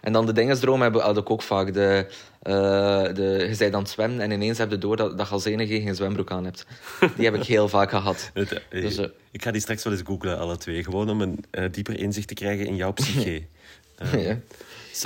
En 0.00 0.12
dan 0.12 0.26
de 0.26 0.32
dingensdroom 0.32 0.82
had 0.82 1.16
ik 1.16 1.30
ook 1.30 1.42
vaak. 1.42 1.74
De, 1.74 2.06
uh, 2.42 2.52
de, 3.14 3.46
je 3.50 3.54
bent 3.58 3.74
aan 3.74 3.80
het 3.80 3.90
zwemmen 3.90 4.20
en 4.20 4.30
ineens 4.30 4.58
heb 4.58 4.70
je 4.70 4.78
door 4.78 4.96
dat, 4.96 5.18
dat 5.18 5.26
je 5.26 5.32
als 5.32 5.44
enige 5.44 5.80
geen 5.80 5.94
zwembroek 5.94 6.30
aan 6.30 6.44
hebt. 6.44 6.66
Die 7.16 7.24
heb 7.24 7.34
ik 7.34 7.42
heel 7.42 7.68
vaak 7.68 7.90
gehad. 7.90 8.30
dus, 8.70 8.98
ik 9.30 9.42
ga 9.42 9.50
die 9.50 9.60
straks 9.60 9.84
wel 9.84 9.92
eens 9.92 10.02
googlen, 10.04 10.38
alle 10.38 10.56
twee. 10.56 10.84
Gewoon 10.84 11.10
om 11.10 11.20
een 11.20 11.44
dieper 11.70 11.98
inzicht 11.98 12.28
te 12.28 12.34
krijgen 12.34 12.66
in 12.66 12.76
jouw 12.76 12.92
psyche. 12.92 13.42
ja 14.12 14.38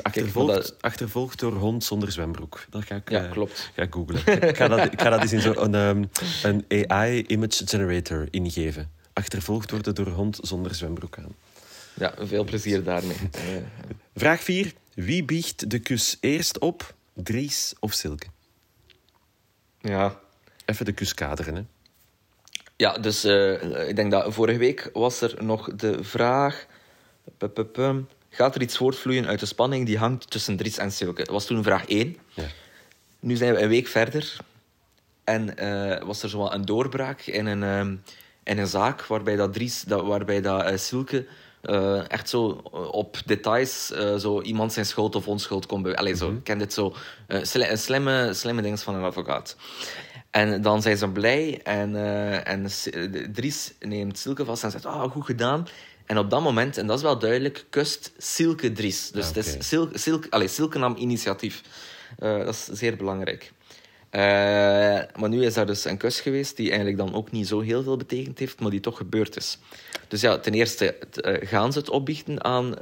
achtervolgd, 0.03 0.75
achtervolgd 0.81 1.39
door 1.39 1.53
hond 1.53 1.85
zonder 1.85 2.13
zwembroek. 2.13 2.65
Dat 2.71 2.85
ga 2.85 2.95
ik, 2.95 3.11
ja, 3.11 3.25
uh, 3.25 3.31
klopt. 3.31 3.71
Ga 3.75 3.83
ik 3.83 3.95
googlen. 3.95 4.49
ik, 4.49 4.57
ga 4.57 4.69
dat, 4.69 4.93
ik 4.93 5.01
ga 5.01 5.11
dat 5.11 5.21
eens 5.21 5.33
in 5.33 5.41
zo'n 5.41 5.75
um, 5.75 6.11
een 6.43 6.89
AI 6.89 7.25
image 7.27 7.67
generator 7.67 8.29
ingeven. 8.31 8.91
Achtervolgd 9.13 9.71
worden 9.71 9.95
door 9.95 10.09
hond 10.09 10.39
zonder 10.43 10.75
zwembroek 10.75 11.19
aan. 11.19 11.35
Ja, 11.95 12.15
veel 12.19 12.45
plezier 12.45 12.85
daarmee. 12.85 13.17
Vraag 14.15 14.41
4. 14.41 14.73
Wie 14.95 15.25
biegt 15.25 15.71
de 15.71 15.79
kus 15.79 16.17
eerst 16.21 16.59
op? 16.59 16.95
Dries 17.15 17.73
of 17.81 17.93
Silke? 17.93 18.27
Ja. 19.81 20.21
Even 20.65 20.85
de 20.85 20.93
kus 20.93 21.15
kaderen, 21.15 21.55
hè. 21.55 21.63
Ja, 22.77 22.99
dus 22.99 23.25
uh, 23.25 23.89
ik 23.89 23.97
denk 23.97 24.11
dat 24.11 24.35
vorige 24.35 24.59
week 24.59 24.91
was 24.93 25.21
er 25.21 25.35
nog 25.45 25.75
de 25.75 26.05
vraag 26.05 26.67
gaat 28.31 28.55
er 28.55 28.63
iets 28.63 28.77
voortvloeien 28.77 29.27
uit 29.27 29.41
de 29.41 29.47
spanning 29.47 29.87
die 29.87 29.99
hangt 29.99 30.31
tussen 30.31 30.57
Dries 30.57 30.79
en 30.79 30.93
Silke? 30.93 31.23
Dat 31.23 31.33
was 31.33 31.47
toen 31.47 31.63
vraag 31.63 31.87
1. 31.87 32.17
Ja. 32.35 32.43
Nu 33.21 33.37
zijn 33.37 33.55
we 33.55 33.61
een 33.61 33.69
week 33.69 33.87
verder 33.87 34.37
en 35.25 35.55
uh, 35.65 36.03
was 36.07 36.23
er 36.23 36.29
zo 36.29 36.47
een 36.51 36.65
doorbraak 36.65 37.21
in 37.21 37.47
een, 37.47 37.63
um, 37.63 38.03
in 38.45 38.59
een 38.59 38.67
zaak 38.67 39.07
waarbij 39.07 39.37
dat 39.37 39.53
Dries, 39.53 39.83
dat, 39.83 40.03
waarbij 40.05 40.41
dat 40.41 40.71
uh, 40.71 40.77
Silke 40.77 41.27
uh, 41.63 42.11
echt 42.11 42.29
zo 42.29 42.47
op 42.91 43.17
details 43.27 43.87
zo 44.19 44.41
iemand 44.43 44.73
zijn 44.73 44.87
schuld 44.87 45.15
of 45.17 45.29
onschuld 45.29 45.67
kon 45.67 45.83
be- 45.83 45.97
Allee, 45.97 46.17
zo, 46.17 46.31
ik 46.31 46.45
ken 46.45 46.59
dit 46.59 46.73
zo. 46.73 46.95
Sli- 47.43 47.77
slimme, 47.77 48.31
slimme 48.35 48.63
dingen 48.63 48.79
van 48.79 48.95
een 48.95 49.03
advocaat. 49.03 49.57
En 50.31 50.63
dan 50.63 50.83
zijn 50.83 50.97
ze 50.97 51.09
blij 51.09 51.61
en, 51.63 51.97
en 52.45 52.67
Dries 53.33 53.75
neemt 53.79 54.19
Silke 54.19 54.45
vast 54.45 54.65
en 54.65 54.71
zegt, 54.71 54.87
ah, 54.87 55.11
goed 55.11 55.25
gedaan. 55.25 55.67
En 56.11 56.19
op 56.19 56.31
dat 56.31 56.43
moment, 56.43 56.77
en 56.77 56.87
dat 56.87 56.97
is 56.97 57.03
wel 57.03 57.19
duidelijk, 57.19 57.65
kust 57.69 58.13
Silke 58.19 58.73
Dries. 58.73 59.11
Dus 59.11 59.29
okay. 59.29 59.43
het 59.43 59.57
is 59.61 59.69
Sil 59.69 59.85
Silke, 59.93 60.31
allez, 60.31 60.55
Silke 60.55 60.79
nam 60.79 60.97
initiatief. 60.97 61.63
Uh, 62.19 62.39
dat 62.45 62.55
is 62.55 62.65
zeer 62.65 62.97
belangrijk. 62.97 63.53
Uh, 64.11 64.21
maar 65.21 65.29
nu 65.29 65.45
is 65.45 65.55
daar 65.55 65.67
dus 65.67 65.85
een 65.85 65.97
kus 65.97 66.21
geweest 66.21 66.57
die 66.57 66.69
eigenlijk 66.69 66.99
dan 66.99 67.15
ook 67.15 67.31
niet 67.31 67.49
zo 67.49 67.61
heel 67.61 67.83
veel 67.83 67.97
betekend 67.97 68.39
heeft, 68.39 68.61
maar 68.61 68.71
die 68.71 68.81
toch 68.81 68.97
gebeurd 68.97 69.37
is. 69.37 69.59
Dus 70.09 70.21
ja, 70.21 70.39
ten 70.39 70.53
eerste 70.53 70.97
uh, 71.15 71.49
gaan 71.49 71.73
ze 71.73 71.79
het 71.79 71.91
opbiechten 71.91 72.45
aan 72.45 72.75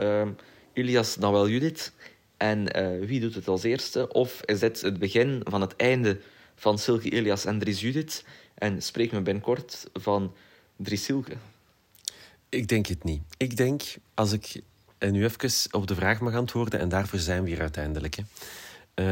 Ilias 0.72 1.14
dan 1.14 1.32
wel 1.32 1.48
Judith. 1.48 1.92
En 2.36 2.68
wie 3.06 3.20
doet 3.20 3.34
het 3.34 3.48
als 3.48 3.62
eerste? 3.62 4.12
Of 4.12 4.40
is 4.44 4.58
dit 4.58 4.80
het 4.80 4.98
begin 4.98 5.40
van 5.44 5.60
het 5.60 5.76
einde 5.76 6.20
van 6.54 6.78
Silke 6.78 7.10
Ilias 7.10 7.44
en 7.44 7.58
Dries 7.58 7.80
Judith? 7.80 8.24
En 8.54 8.82
spreek 8.82 9.12
me 9.12 9.20
binnenkort 9.20 9.86
van 9.92 10.34
Dries 10.76 11.04
Silke. 11.04 11.32
Ik 12.48 12.68
denk 12.68 12.86
het 12.86 13.04
niet. 13.04 13.22
Ik 13.36 13.56
denk, 13.56 13.82
als 14.14 14.32
ik 14.32 14.62
nu 14.98 15.24
even 15.24 15.72
op 15.72 15.86
de 15.86 15.94
vraag 15.94 16.20
mag 16.20 16.34
antwoorden, 16.34 16.80
en 16.80 16.88
daarvoor 16.88 17.18
zijn 17.18 17.42
we 17.42 17.48
hier 17.48 17.60
uiteindelijk. 17.60 18.16
Hè. 18.16 18.22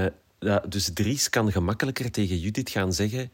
Uh, 0.05 0.11
ja, 0.39 0.59
dus 0.69 0.91
Dries 0.95 1.31
kan 1.31 1.53
gemakkelijker 1.53 2.11
tegen 2.11 2.39
Judith 2.39 2.71
gaan 2.71 2.93
zeggen: 2.93 3.31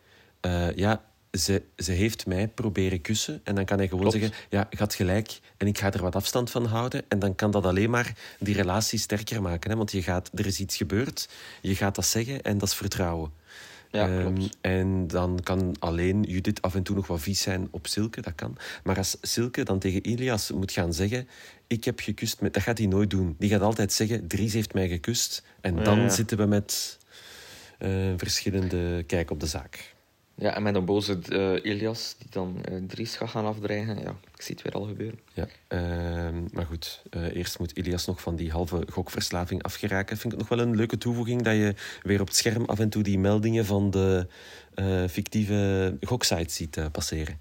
uh, 0.46 0.76
Ja, 0.76 1.04
ze, 1.32 1.62
ze 1.76 1.92
heeft 1.92 2.26
mij 2.26 2.48
proberen 2.48 3.00
kussen. 3.00 3.40
En 3.44 3.54
dan 3.54 3.64
kan 3.64 3.78
hij 3.78 3.88
gewoon 3.88 4.10
zeggen: 4.10 4.32
Ja, 4.50 4.68
had 4.76 4.94
gelijk 4.94 5.40
en 5.56 5.66
ik 5.66 5.78
ga 5.78 5.92
er 5.92 6.02
wat 6.02 6.16
afstand 6.16 6.50
van 6.50 6.66
houden. 6.66 7.02
En 7.08 7.18
dan 7.18 7.34
kan 7.34 7.50
dat 7.50 7.64
alleen 7.64 7.90
maar 7.90 8.16
die 8.38 8.54
relatie 8.54 8.98
sterker 8.98 9.42
maken. 9.42 9.70
Hè? 9.70 9.76
Want 9.76 9.92
je 9.92 10.02
gaat, 10.02 10.30
er 10.34 10.46
is 10.46 10.60
iets 10.60 10.76
gebeurd, 10.76 11.28
je 11.60 11.76
gaat 11.76 11.94
dat 11.94 12.06
zeggen 12.06 12.42
en 12.42 12.58
dat 12.58 12.68
is 12.68 12.74
vertrouwen. 12.74 13.32
Ja, 13.92 14.08
um, 14.08 14.36
en 14.60 15.06
dan 15.06 15.40
kan 15.42 15.74
alleen 15.78 16.22
Judith 16.22 16.62
af 16.62 16.74
en 16.74 16.82
toe 16.82 16.96
nog 16.96 17.06
wat 17.06 17.20
vies 17.20 17.40
zijn 17.40 17.68
op 17.70 17.86
Silke, 17.86 18.20
dat 18.20 18.34
kan. 18.34 18.56
Maar 18.84 18.96
als 18.96 19.16
Silke 19.20 19.62
dan 19.62 19.78
tegen 19.78 20.06
Ilias 20.06 20.50
moet 20.50 20.72
gaan 20.72 20.92
zeggen... 20.92 21.28
Ik 21.66 21.84
heb 21.84 22.00
gekust 22.00 22.40
met... 22.40 22.54
Dat 22.54 22.62
gaat 22.62 22.78
hij 22.78 22.86
nooit 22.86 23.10
doen. 23.10 23.36
Die 23.38 23.50
gaat 23.50 23.60
altijd 23.60 23.92
zeggen, 23.92 24.26
Dries 24.26 24.52
heeft 24.52 24.74
mij 24.74 24.88
gekust. 24.88 25.44
En 25.60 25.76
dan 25.76 25.96
ja, 25.96 26.02
ja. 26.02 26.08
zitten 26.08 26.38
we 26.38 26.46
met 26.46 26.98
uh, 27.78 28.12
verschillende 28.16 29.02
kijk 29.02 29.30
op 29.30 29.40
de 29.40 29.46
zaak. 29.46 29.91
Ja, 30.34 30.54
en 30.54 30.62
met 30.62 30.74
een 30.74 30.84
boze 30.84 31.18
uh, 31.28 31.72
Elias 31.72 32.14
die 32.18 32.26
dan 32.30 32.56
uh, 32.70 32.82
Dries 32.86 33.16
gaat 33.16 33.28
gaan 33.28 33.44
afdreigen. 33.44 33.98
Ja, 33.98 34.16
ik 34.34 34.42
zie 34.42 34.54
het 34.54 34.64
weer 34.64 34.72
al 34.72 34.84
gebeuren. 34.86 35.18
Ja, 35.32 35.46
uh, 35.68 36.40
maar 36.52 36.66
goed, 36.66 37.02
uh, 37.10 37.36
eerst 37.36 37.58
moet 37.58 37.76
Elias 37.76 38.06
nog 38.06 38.20
van 38.20 38.36
die 38.36 38.50
halve 38.50 38.82
gokverslaving 38.90 39.62
afgeraken. 39.62 40.16
Vind 40.16 40.32
ik 40.32 40.38
het 40.38 40.48
nog 40.48 40.58
wel 40.58 40.66
een 40.66 40.76
leuke 40.76 40.98
toevoeging 40.98 41.42
dat 41.42 41.54
je 41.54 41.74
weer 42.02 42.20
op 42.20 42.26
het 42.26 42.36
scherm 42.36 42.64
af 42.64 42.78
en 42.78 42.88
toe 42.88 43.02
die 43.02 43.18
meldingen 43.18 43.64
van 43.64 43.90
de 43.90 44.26
fictieve 45.08 45.96
goksites 46.00 46.54
ziet 46.54 46.92
passeren. 46.92 47.38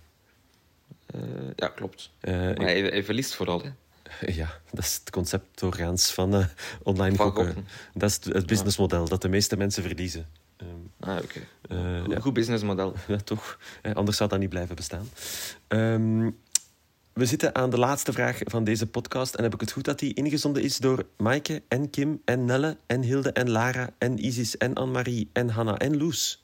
ja, 1.56 1.68
klopt. 1.68 2.12
maar 2.22 2.56
hij, 2.56 2.82
hij, 2.82 3.04
verliest 3.04 3.34
vooral, 3.34 3.62
hè? 3.64 3.70
Ja, 4.42 4.60
dat 4.72 4.84
is 4.84 4.94
het 4.94 5.10
concept 5.10 5.60
doorgaans 5.60 6.12
van 6.12 6.46
online 6.84 7.16
van 7.16 7.26
gokken. 7.26 7.46
gokken. 7.46 7.68
Dat 7.94 8.10
is 8.10 8.34
het 8.34 8.46
businessmodel, 8.46 9.08
dat 9.08 9.22
de 9.22 9.30
meeste 9.30 9.58
mensen 9.58 9.84
verliezen. 9.84 10.41
Um, 10.62 10.92
ah, 11.00 11.16
oké. 11.16 11.24
Okay. 11.24 11.88
Uh, 11.96 12.02
goed, 12.02 12.12
ja. 12.12 12.20
goed 12.20 12.34
businessmodel. 12.34 12.94
Ja, 13.08 13.18
toch. 13.18 13.58
anders 13.94 14.18
zou 14.18 14.30
dat 14.30 14.40
niet 14.40 14.50
blijven 14.50 14.76
bestaan. 14.76 15.10
Um, 15.68 16.38
we 17.14 17.26
zitten 17.26 17.56
aan 17.56 17.70
de 17.70 17.78
laatste 17.78 18.14
vraag 18.14 18.40
van 18.44 18.64
deze 18.64 18.88
podcast. 18.88 19.36
En 19.36 19.44
heb 19.44 19.54
ik 19.54 19.60
het 19.60 19.72
goed 19.72 19.86
dat 19.86 20.00
die 20.00 20.14
ingezonden 20.14 20.64
is 20.64 20.78
door 20.78 21.06
Maaike 21.18 21.62
en 21.68 21.90
Kim 21.90 22.22
en 22.26 22.46
Nelle 22.46 22.78
en 22.88 23.02
Hilde 23.02 23.32
en 23.32 23.50
Lara 23.50 23.90
en 23.98 24.26
Isis 24.26 24.58
en 24.58 24.74
Anne-Marie 24.74 25.30
en 25.34 25.50
Hanna 25.50 25.78
en 25.78 25.98
Loes? 25.98 26.44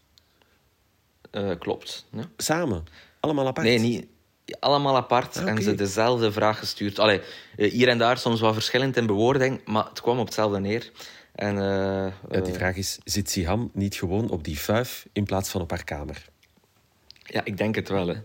Uh, 1.31 1.51
klopt. 1.59 2.05
Ja. 2.11 2.23
Samen? 2.37 2.83
Allemaal 3.19 3.47
apart? 3.47 3.67
Nee, 3.67 3.79
niet 3.79 4.07
allemaal 4.59 4.95
apart 4.95 5.37
ah, 5.37 5.47
en 5.47 5.61
ze 5.61 5.75
dezelfde 5.75 6.31
vraag 6.31 6.59
gestuurd. 6.59 6.99
Allee, 6.99 7.21
eh, 7.57 7.71
hier 7.71 7.87
en 7.87 7.97
daar 7.97 8.17
soms 8.17 8.39
wat 8.39 8.53
verschillend 8.53 8.97
in 8.97 9.05
bewoording, 9.05 9.61
maar 9.65 9.85
het 9.89 10.01
kwam 10.01 10.19
op 10.19 10.25
hetzelfde 10.25 10.59
neer. 10.59 10.91
En, 11.37 11.55
uh, 11.55 11.61
ja, 12.29 12.39
die 12.43 12.53
vraag 12.53 12.75
is, 12.75 12.99
zit 13.03 13.29
Siham 13.29 13.69
niet 13.73 13.95
gewoon 13.95 14.29
op 14.29 14.43
die 14.43 14.59
vuif 14.59 15.07
in 15.11 15.23
plaats 15.23 15.49
van 15.49 15.61
op 15.61 15.69
haar 15.69 15.83
kamer? 15.83 16.25
Ja, 17.23 17.41
ik 17.43 17.57
denk 17.57 17.75
het 17.75 17.89
wel. 17.89 18.07
Hè. 18.07 18.15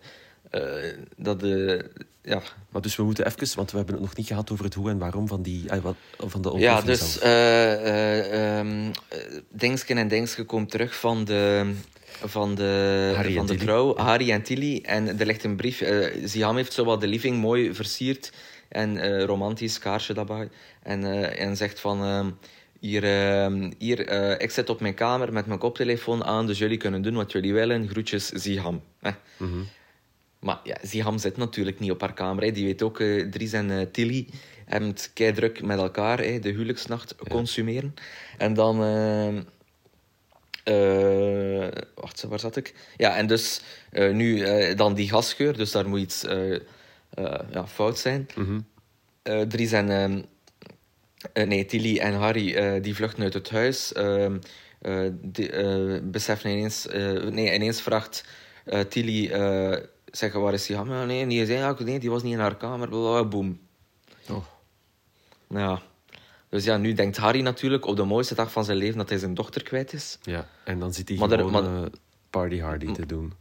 Uh, 0.52 0.95
dat 1.16 1.40
de, 1.40 1.90
ja. 2.23 2.42
Maar 2.69 2.83
dus 2.83 2.97
we 2.97 3.02
moeten 3.02 3.26
even, 3.26 3.57
want 3.57 3.71
we 3.71 3.76
hebben 3.76 3.95
het 3.95 4.04
nog 4.04 4.16
niet 4.16 4.26
gehad 4.26 4.50
over 4.50 4.64
het 4.64 4.75
hoe 4.75 4.90
en 4.90 4.99
waarom 4.99 5.28
van, 5.28 5.42
die, 5.42 5.64
wat, 5.83 5.97
van 6.19 6.42
de 6.42 6.52
Ja, 6.57 6.81
dus 6.81 7.23
uh, 7.23 8.59
um, 8.59 8.90
Dingsken 9.49 9.99
en 9.99 10.09
Dingsken 10.09 10.47
komt 10.47 10.71
terug 10.71 10.97
van 10.97 11.25
de, 11.25 11.73
van 12.25 12.54
de, 12.54 13.12
Harry 13.14 13.35
van 13.35 13.47
de 13.47 13.57
trouw, 13.57 13.97
Harry 13.97 14.31
en 14.31 14.42
Tilly. 14.42 14.81
En 14.83 15.19
er 15.19 15.26
ligt 15.26 15.45
een 15.45 15.57
brief. 15.57 15.81
Uh, 15.81 16.26
Siham 16.26 16.57
heeft 16.57 16.73
zo 16.73 16.85
wat 16.85 17.00
de 17.00 17.07
living 17.07 17.38
mooi 17.38 17.75
versierd 17.75 18.33
en 18.69 19.25
romantisch, 19.25 19.78
kaarsje 19.78 20.14
daarbij. 20.14 20.49
En, 20.83 21.04
en 21.37 21.57
zegt 21.57 21.81
van 21.81 22.04
ehm, 22.04 22.31
hier, 22.83 23.05
uh, 23.05 23.71
hier 23.79 24.12
uh, 24.12 24.39
ik 24.39 24.51
zit 24.51 24.71
op 24.71 24.81
mijn 24.81 24.95
kamer 24.95 25.33
met 25.33 25.47
mijn 25.47 25.59
koptelefoon 25.59 26.25
aan, 26.25 26.47
dus 26.47 26.59
jullie 26.59 26.77
kunnen 26.77 27.03
doen 27.03 27.15
wat 27.15 27.33
jullie 27.33 27.53
willen. 27.53 27.89
Groetjes, 27.89 28.29
Ziham. 28.29 28.83
Eh. 29.01 29.12
Mm 29.37 29.51
-hmm. 29.51 29.69
Maar 30.39 30.61
ja, 30.65 30.77
Ziham 30.83 31.19
zit 31.19 31.37
natuurlijk 31.37 31.79
niet 31.79 31.91
op 31.91 32.01
haar 32.01 32.15
kamer. 32.15 32.45
Hè. 32.45 32.51
Die 32.53 32.65
weet 32.65 32.83
ook, 32.83 32.99
uh, 32.99 33.31
Dries 33.31 33.53
en 33.53 33.71
uh, 33.71 33.83
Tilly 33.83 34.29
hebben 34.65 34.89
het 34.89 35.11
kei 35.15 35.33
druk 35.33 35.62
met 35.62 35.79
elkaar, 35.79 36.19
hè, 36.19 36.39
de 36.39 36.49
huwelijksnacht 36.49 37.15
ja. 37.19 37.31
consumeren. 37.31 37.95
En 38.39 38.55
dan... 38.55 38.77
wacht, 41.95 42.23
waar 42.23 42.41
zat 42.41 42.57
ik? 42.57 42.75
Ja, 42.97 43.17
en 43.17 43.27
dus 43.27 43.61
nu 43.91 44.45
dan 44.75 44.95
die 44.95 45.09
gasgeur, 45.09 45.57
dus 45.57 45.71
daar 45.71 45.89
moet 45.89 46.01
iets 46.01 46.25
ja, 47.51 47.67
fout 47.67 47.99
zijn. 47.99 48.29
Mm 48.35 48.45
-hmm. 49.25 49.49
Dries 49.49 49.73
en 49.73 49.91
ehm, 49.91 50.23
nee, 51.33 51.64
Tilly 51.64 51.99
en 51.99 52.14
Harry 52.14 52.57
uh, 52.57 52.83
die 52.83 52.95
vluchten 52.95 53.23
uit 53.23 53.35
het 53.35 53.50
huis. 53.50 53.93
Uh, 53.97 54.26
beseffen 56.02 56.50
ineens... 56.50 56.87
nee, 57.31 57.55
ineens 57.55 57.81
vraagt 57.81 58.25
Tilly... 58.88 59.31
zeggen, 60.11 60.41
waar 60.41 60.52
is 60.52 60.67
die 60.67 60.76
ham? 60.76 61.07
Nee, 61.07 61.26
die, 61.26 61.47
zei, 61.47 61.75
nee, 61.85 61.99
die 61.99 62.11
was 62.11 62.23
niet 62.23 62.33
in 62.33 62.38
haar 62.38 62.57
kamer. 62.57 62.88
Boom. 63.29 63.61
Oh. 64.30 64.45
Ja. 65.49 65.82
Dus 66.49 66.65
ja, 66.65 66.76
nu 66.76 66.93
denkt 66.93 67.17
Harry 67.17 67.41
natuurlijk 67.41 67.87
op 67.87 67.97
de 67.97 68.04
mooiste 68.04 68.35
dag 68.35 68.52
van 68.52 68.65
zijn 68.65 68.76
leven 68.76 68.99
dat 68.99 69.08
hij 69.08 69.19
zijn 69.19 69.35
dochter 69.35 69.63
kwijt 69.63 69.93
is. 69.93 70.19
Ja, 70.23 70.49
en 70.65 70.78
dan 70.78 70.93
zit 70.93 71.08
hij 71.08 71.19
maar 71.19 71.28
gewoon 71.28 71.52
maar, 71.52 71.89
party 72.30 72.58
hardy 72.58 72.93
te 72.93 73.06
doen. 73.06 73.32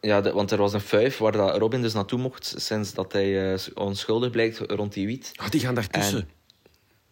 Ja, 0.00 0.20
de, 0.20 0.32
want 0.32 0.50
er 0.50 0.58
was 0.58 0.72
een 0.72 0.80
vijf 0.80 1.18
waar 1.18 1.32
dat 1.32 1.56
Robin 1.56 1.82
dus 1.82 1.92
naartoe 1.92 2.18
mocht 2.18 2.54
sinds 2.56 2.94
dat 2.94 3.12
hij 3.12 3.58
onschuldig 3.74 4.30
blijkt 4.30 4.58
rond 4.58 4.92
die 4.92 5.06
wiet. 5.06 5.32
Ah, 5.36 5.50
die 5.50 5.60
gaan 5.60 5.74
daartussen. 5.74 6.28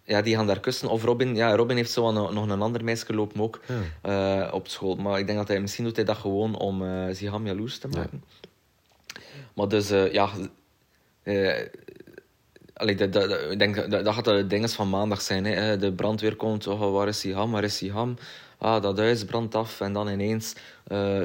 Ja, 0.06 0.22
die 0.22 0.34
gaan 0.34 0.46
daar 0.46 0.60
kussen. 0.60 0.88
Of 0.88 1.04
Robin, 1.04 1.36
ja, 1.36 1.54
Robin 1.54 1.76
heeft 1.76 1.90
zo 1.90 2.12
nog 2.12 2.48
een 2.48 2.62
ander 2.62 2.84
meisje 2.84 3.14
lopen 3.14 3.40
ook 3.40 3.60
uh, 4.06 4.48
op 4.52 4.68
school. 4.68 4.96
Maar 4.96 5.18
ik 5.18 5.26
denk 5.26 5.38
dat 5.38 5.48
hij 5.48 5.60
misschien 5.60 5.84
doet 5.84 5.96
hij 5.96 6.04
dat 6.04 6.16
gewoon 6.16 6.58
om 6.58 6.82
uh, 6.82 7.14
Ziham 7.14 7.46
jaloers 7.46 7.78
te 7.78 7.88
maken. 7.88 8.22
Ja. 9.06 9.20
Maar 9.54 9.68
dus, 9.68 9.90
uh, 9.90 10.12
ja... 10.12 10.30
Allee, 12.72 12.94
dat, 12.94 13.12
dat, 13.12 13.50
ik 13.50 13.58
denk 13.58 13.90
dat, 13.90 14.04
dat 14.04 14.14
gaat 14.14 14.24
de 14.24 14.46
dingen 14.46 14.68
van 14.68 14.88
maandag 14.88 15.20
zijn. 15.20 15.44
Hè. 15.44 15.76
De 15.76 15.92
brandweer 15.92 16.36
komt, 16.36 16.66
oh, 16.66 16.92
waar 16.92 17.08
is 17.08 17.20
Siham, 17.20 17.50
waar 17.50 17.64
is 17.64 17.76
Siham? 17.76 18.16
Ah, 18.58 18.82
dat 18.82 18.98
huis 18.98 19.24
brandt 19.24 19.54
af 19.54 19.80
en 19.80 19.92
dan 19.92 20.08
ineens 20.08 20.54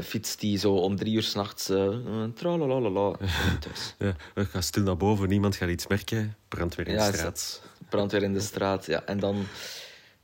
fietst 0.01 0.41
hij 0.41 0.57
zo 0.57 0.73
om 0.73 0.95
drie 0.95 1.15
uur 1.15 1.23
s'nachts. 1.23 1.69
Uh, 1.69 1.95
tralalala. 2.35 3.15
ja, 3.97 4.15
we 4.33 4.45
gaan 4.45 4.63
stil 4.63 4.83
naar 4.83 4.97
boven, 4.97 5.29
niemand 5.29 5.55
gaat 5.55 5.69
iets 5.69 5.87
merken. 5.87 6.35
Brandweer 6.47 6.87
in 6.87 6.97
de 6.97 7.01
straat 7.13 7.61
brandweer 7.91 8.23
in 8.23 8.33
de 8.33 8.39
straat. 8.39 8.85
Ja. 8.85 9.03
En 9.05 9.19
dan, 9.19 9.45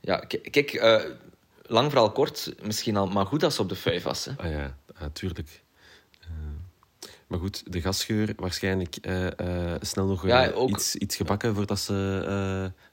ja, 0.00 0.16
kijk, 0.50 0.72
uh, 0.72 1.02
lang 1.62 1.90
vooral 1.90 2.12
kort, 2.12 2.54
misschien 2.62 2.96
al, 2.96 3.06
maar 3.06 3.26
goed 3.26 3.42
als 3.42 3.54
ze 3.54 3.62
op 3.62 3.68
de 3.68 3.74
vijf 3.74 4.02
was. 4.02 4.24
Hè. 4.24 4.32
Ah 4.36 4.50
ja, 4.50 4.76
natuurlijk. 5.00 5.62
Uh, 6.20 6.28
maar 7.26 7.38
goed, 7.38 7.72
de 7.72 7.80
gasgeur 7.80 8.32
waarschijnlijk 8.36 8.96
uh, 9.02 9.74
snel 9.80 10.06
nog 10.06 10.26
ja, 10.26 10.50
ook, 10.50 10.68
iets, 10.68 10.96
iets 10.96 11.16
gebakken 11.16 11.54
voordat 11.54 11.78
ze 11.78 11.92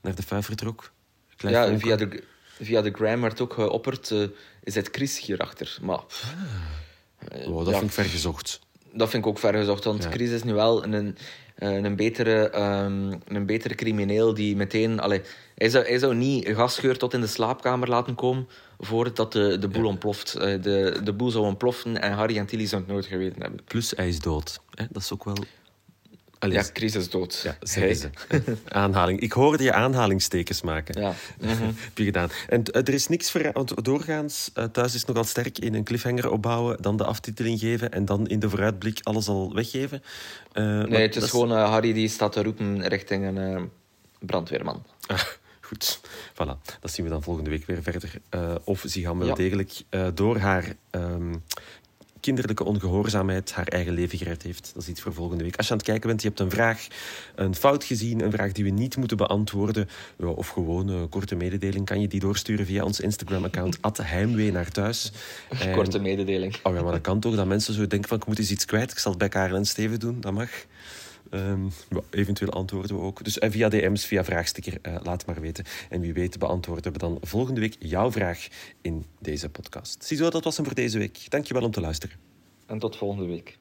naar 0.02 0.16
de 0.16 0.24
vijf 0.24 0.46
vertrok. 0.46 0.92
ja, 1.38 1.80
via 1.80 1.96
de, 1.96 2.24
via 2.60 2.82
de 2.82 2.92
gram 2.92 3.22
werd 3.22 3.42
ook 3.42 3.54
geopperd, 3.54 4.12
is 4.64 4.76
het 4.76 4.90
Chris 4.92 5.20
hierachter. 5.20 5.78
Maar... 5.82 5.98
Ah. 5.98 7.46
Wow, 7.46 7.58
dat 7.58 7.74
ja, 7.74 7.80
vind 7.80 7.84
ik 7.84 7.96
ver 7.96 8.06
gezocht. 8.06 8.60
Dat 8.94 9.10
vind 9.10 9.24
ik 9.24 9.30
ook 9.30 9.40
ver 9.40 9.54
gezocht, 9.54 9.84
want 9.84 10.04
ja. 10.04 10.10
Chris 10.10 10.30
is 10.30 10.44
nu 10.44 10.54
wel 10.54 10.84
een 10.84 11.18
een, 11.56 11.96
betere, 11.96 12.62
um, 12.84 13.22
een 13.28 13.46
betere 13.46 13.76
crimineel 13.76 14.34
die 14.34 14.56
meteen... 14.56 15.00
Allee, 15.00 15.22
hij, 15.56 15.70
zou, 15.70 15.86
hij 15.86 16.00
zou 16.00 16.16
niet 16.16 16.48
gasgeur 16.48 16.98
tot 16.98 17.14
in 17.14 17.22
de 17.22 17.28
slaapkamer 17.28 17.90
laten 17.90 18.16
komen 18.16 18.48
voordat 18.80 19.32
de, 19.32 19.58
de 19.60 19.68
boel 19.68 19.84
ja. 19.84 19.88
ontploft. 19.90 20.36
Uh, 20.38 20.42
de, 20.42 21.00
de 21.04 21.14
boel 21.14 21.32
zou 21.32 21.46
ontploffen 21.46 22.02
en 22.02 22.12
Harry 22.12 22.38
en 22.38 22.46
Tilly 22.46 22.66
zouden 22.66 22.96
het 22.96 23.00
nooit 23.00 23.14
geweten 23.14 23.42
hebben. 23.42 23.64
Plus 23.66 23.94
hij 23.96 24.08
is 24.08 24.20
dood. 24.20 24.60
Hè? 24.74 24.86
Dat 24.90 25.02
is 25.02 25.14
ook 25.14 25.24
wel... 25.24 25.38
Allee, 26.46 26.58
ja, 26.58 26.64
Chris 26.74 26.96
is 26.96 27.10
dood. 27.10 27.42
Ja, 27.44 27.58
zeggen 27.60 27.96
ze. 28.04 28.10
Aanhaling. 28.68 29.20
Ik 29.20 29.32
hoorde 29.32 29.64
je 29.64 29.74
aanhalingstekens 29.74 30.62
maken. 30.62 31.02
Ja. 31.02 31.14
Mm 31.40 31.52
-hmm. 31.52 31.76
Heb 31.78 31.98
je 31.98 32.04
gedaan. 32.04 32.30
En 32.50 32.64
uh, 32.72 32.82
er 32.82 32.94
is 32.94 33.08
niks 33.08 33.32
voor... 33.32 33.50
Want 33.54 33.86
doorgaans, 33.86 34.52
uh, 34.56 34.64
thuis 34.64 34.96
is 34.96 35.06
nogal 35.06 35.24
sterk 35.24 35.60
in 35.60 35.74
een 35.74 35.84
cliffhanger 35.84 36.32
opbouwen, 36.32 36.82
dan 36.82 36.98
de 36.98 37.06
aftiteling 37.06 37.60
geven 37.60 37.92
en 37.92 38.06
dan 38.06 38.28
in 38.28 38.40
de 38.40 38.50
vooruitblik 38.50 39.00
alles 39.04 39.28
al 39.28 39.54
weggeven. 39.54 40.04
Uh, 40.54 40.84
nee, 40.84 41.02
het 41.02 41.16
is, 41.16 41.24
is 41.24 41.30
gewoon 41.30 41.52
Harry 41.52 41.94
die 41.94 42.08
staat 42.08 42.32
te 42.32 42.44
roepen 42.44 42.88
richting 42.88 43.38
een 43.38 43.70
brandweerman. 44.20 44.86
Ah, 45.08 45.20
goed, 45.62 46.00
voilà. 46.34 46.80
Dat 46.80 46.92
zien 46.92 47.06
we 47.06 47.12
dan 47.12 47.24
volgende 47.24 47.50
week 47.50 47.66
weer 47.66 47.82
verder. 47.82 48.12
of 48.64 48.84
ze 48.88 49.02
gaan 49.02 49.18
wel 49.18 49.28
ja. 49.28 49.34
degelijk 49.34 49.82
door 50.14 50.38
haar 50.38 50.76
um, 50.92 51.44
kinderlijke 52.26 52.64
ongehoorzaamheid 52.64 53.52
haar 53.52 53.68
eigen 53.68 53.94
leven 53.94 54.18
gered 54.18 54.44
heeft. 54.44 54.72
Dat 54.74 54.84
is 54.84 54.90
iets 54.90 55.02
voor 55.02 55.14
volgende 55.14 55.44
week. 55.44 55.56
Als 55.56 55.66
je 55.66 55.72
aan 55.72 55.78
het 55.78 55.88
kijken 55.88 56.08
bent, 56.08 56.22
je 56.22 56.28
hebt 56.28 56.40
een 56.40 56.50
vraag, 56.50 56.88
een 57.36 57.56
fout 57.56 57.84
gezien, 57.84 58.22
een 58.22 58.32
vraag 58.32 58.52
die 58.52 58.64
we 58.64 58.70
niet 58.70 58.98
moeten 58.98 59.18
beantwoorden, 59.18 59.90
of 60.18 60.48
gewoon 60.48 60.88
een 60.88 61.10
korte 61.10 61.36
mededeling, 61.36 61.86
kan 61.86 62.02
je 62.02 62.08
die 62.08 62.20
doorsturen 62.20 62.66
via 62.66 62.84
ons 62.84 63.00
Instagram-account, 63.00 63.78
heimwee 64.02 64.52
naar 64.52 64.72
thuis. 64.72 65.12
En... 65.50 65.74
Korte 65.74 66.00
mededeling. 66.00 66.56
Oh 66.64 66.76
ja, 66.76 66.82
maar 66.82 66.92
dat 66.92 67.02
kan 67.02 67.20
toch, 67.20 67.36
dat 67.36 67.46
mensen 67.46 67.74
zo 67.74 67.88
denken 67.88 68.10
van, 68.10 68.18
ik 68.18 68.26
moet 68.26 68.40
eens 68.40 68.52
iets 68.52 68.66
kwijt, 68.66 68.92
ik 68.92 69.00
zal 69.00 69.12
het 69.12 69.20
bij 69.20 69.30
Karel 69.30 69.56
en 69.56 69.66
Steven 69.66 70.00
doen, 70.00 70.22
dat 70.22 70.34
mag. 70.34 70.50
Um, 71.36 71.72
eventueel 72.10 72.52
antwoorden 72.52 72.96
we 72.96 73.02
ook. 73.02 73.24
Dus 73.24 73.38
uh, 73.38 73.50
via 73.50 73.70
DM's, 73.70 74.06
via 74.06 74.24
vraagsticker, 74.24 74.78
uh, 74.82 74.96
laat 75.04 75.26
maar 75.26 75.42
weten. 75.42 75.66
En 75.90 76.02
wie 76.02 76.14
weet 76.14 76.40
beantwoorden 76.40 76.92
we 76.92 76.98
dan 76.98 77.18
volgende 77.22 77.60
week 77.60 77.76
jouw 77.80 78.12
vraag 78.12 78.48
in 78.82 79.06
deze 79.20 79.50
podcast. 79.50 80.04
Ziezo, 80.04 80.30
dat 80.30 80.44
was 80.44 80.56
hem 80.56 80.66
voor 80.66 80.76
deze 80.76 80.98
week. 80.98 81.30
Dankjewel 81.30 81.64
om 81.64 81.72
te 81.72 81.82
luisteren. 81.82 82.16
En 82.66 82.80
tot 82.80 82.98
volgende 82.98 83.26
week. 83.26 83.58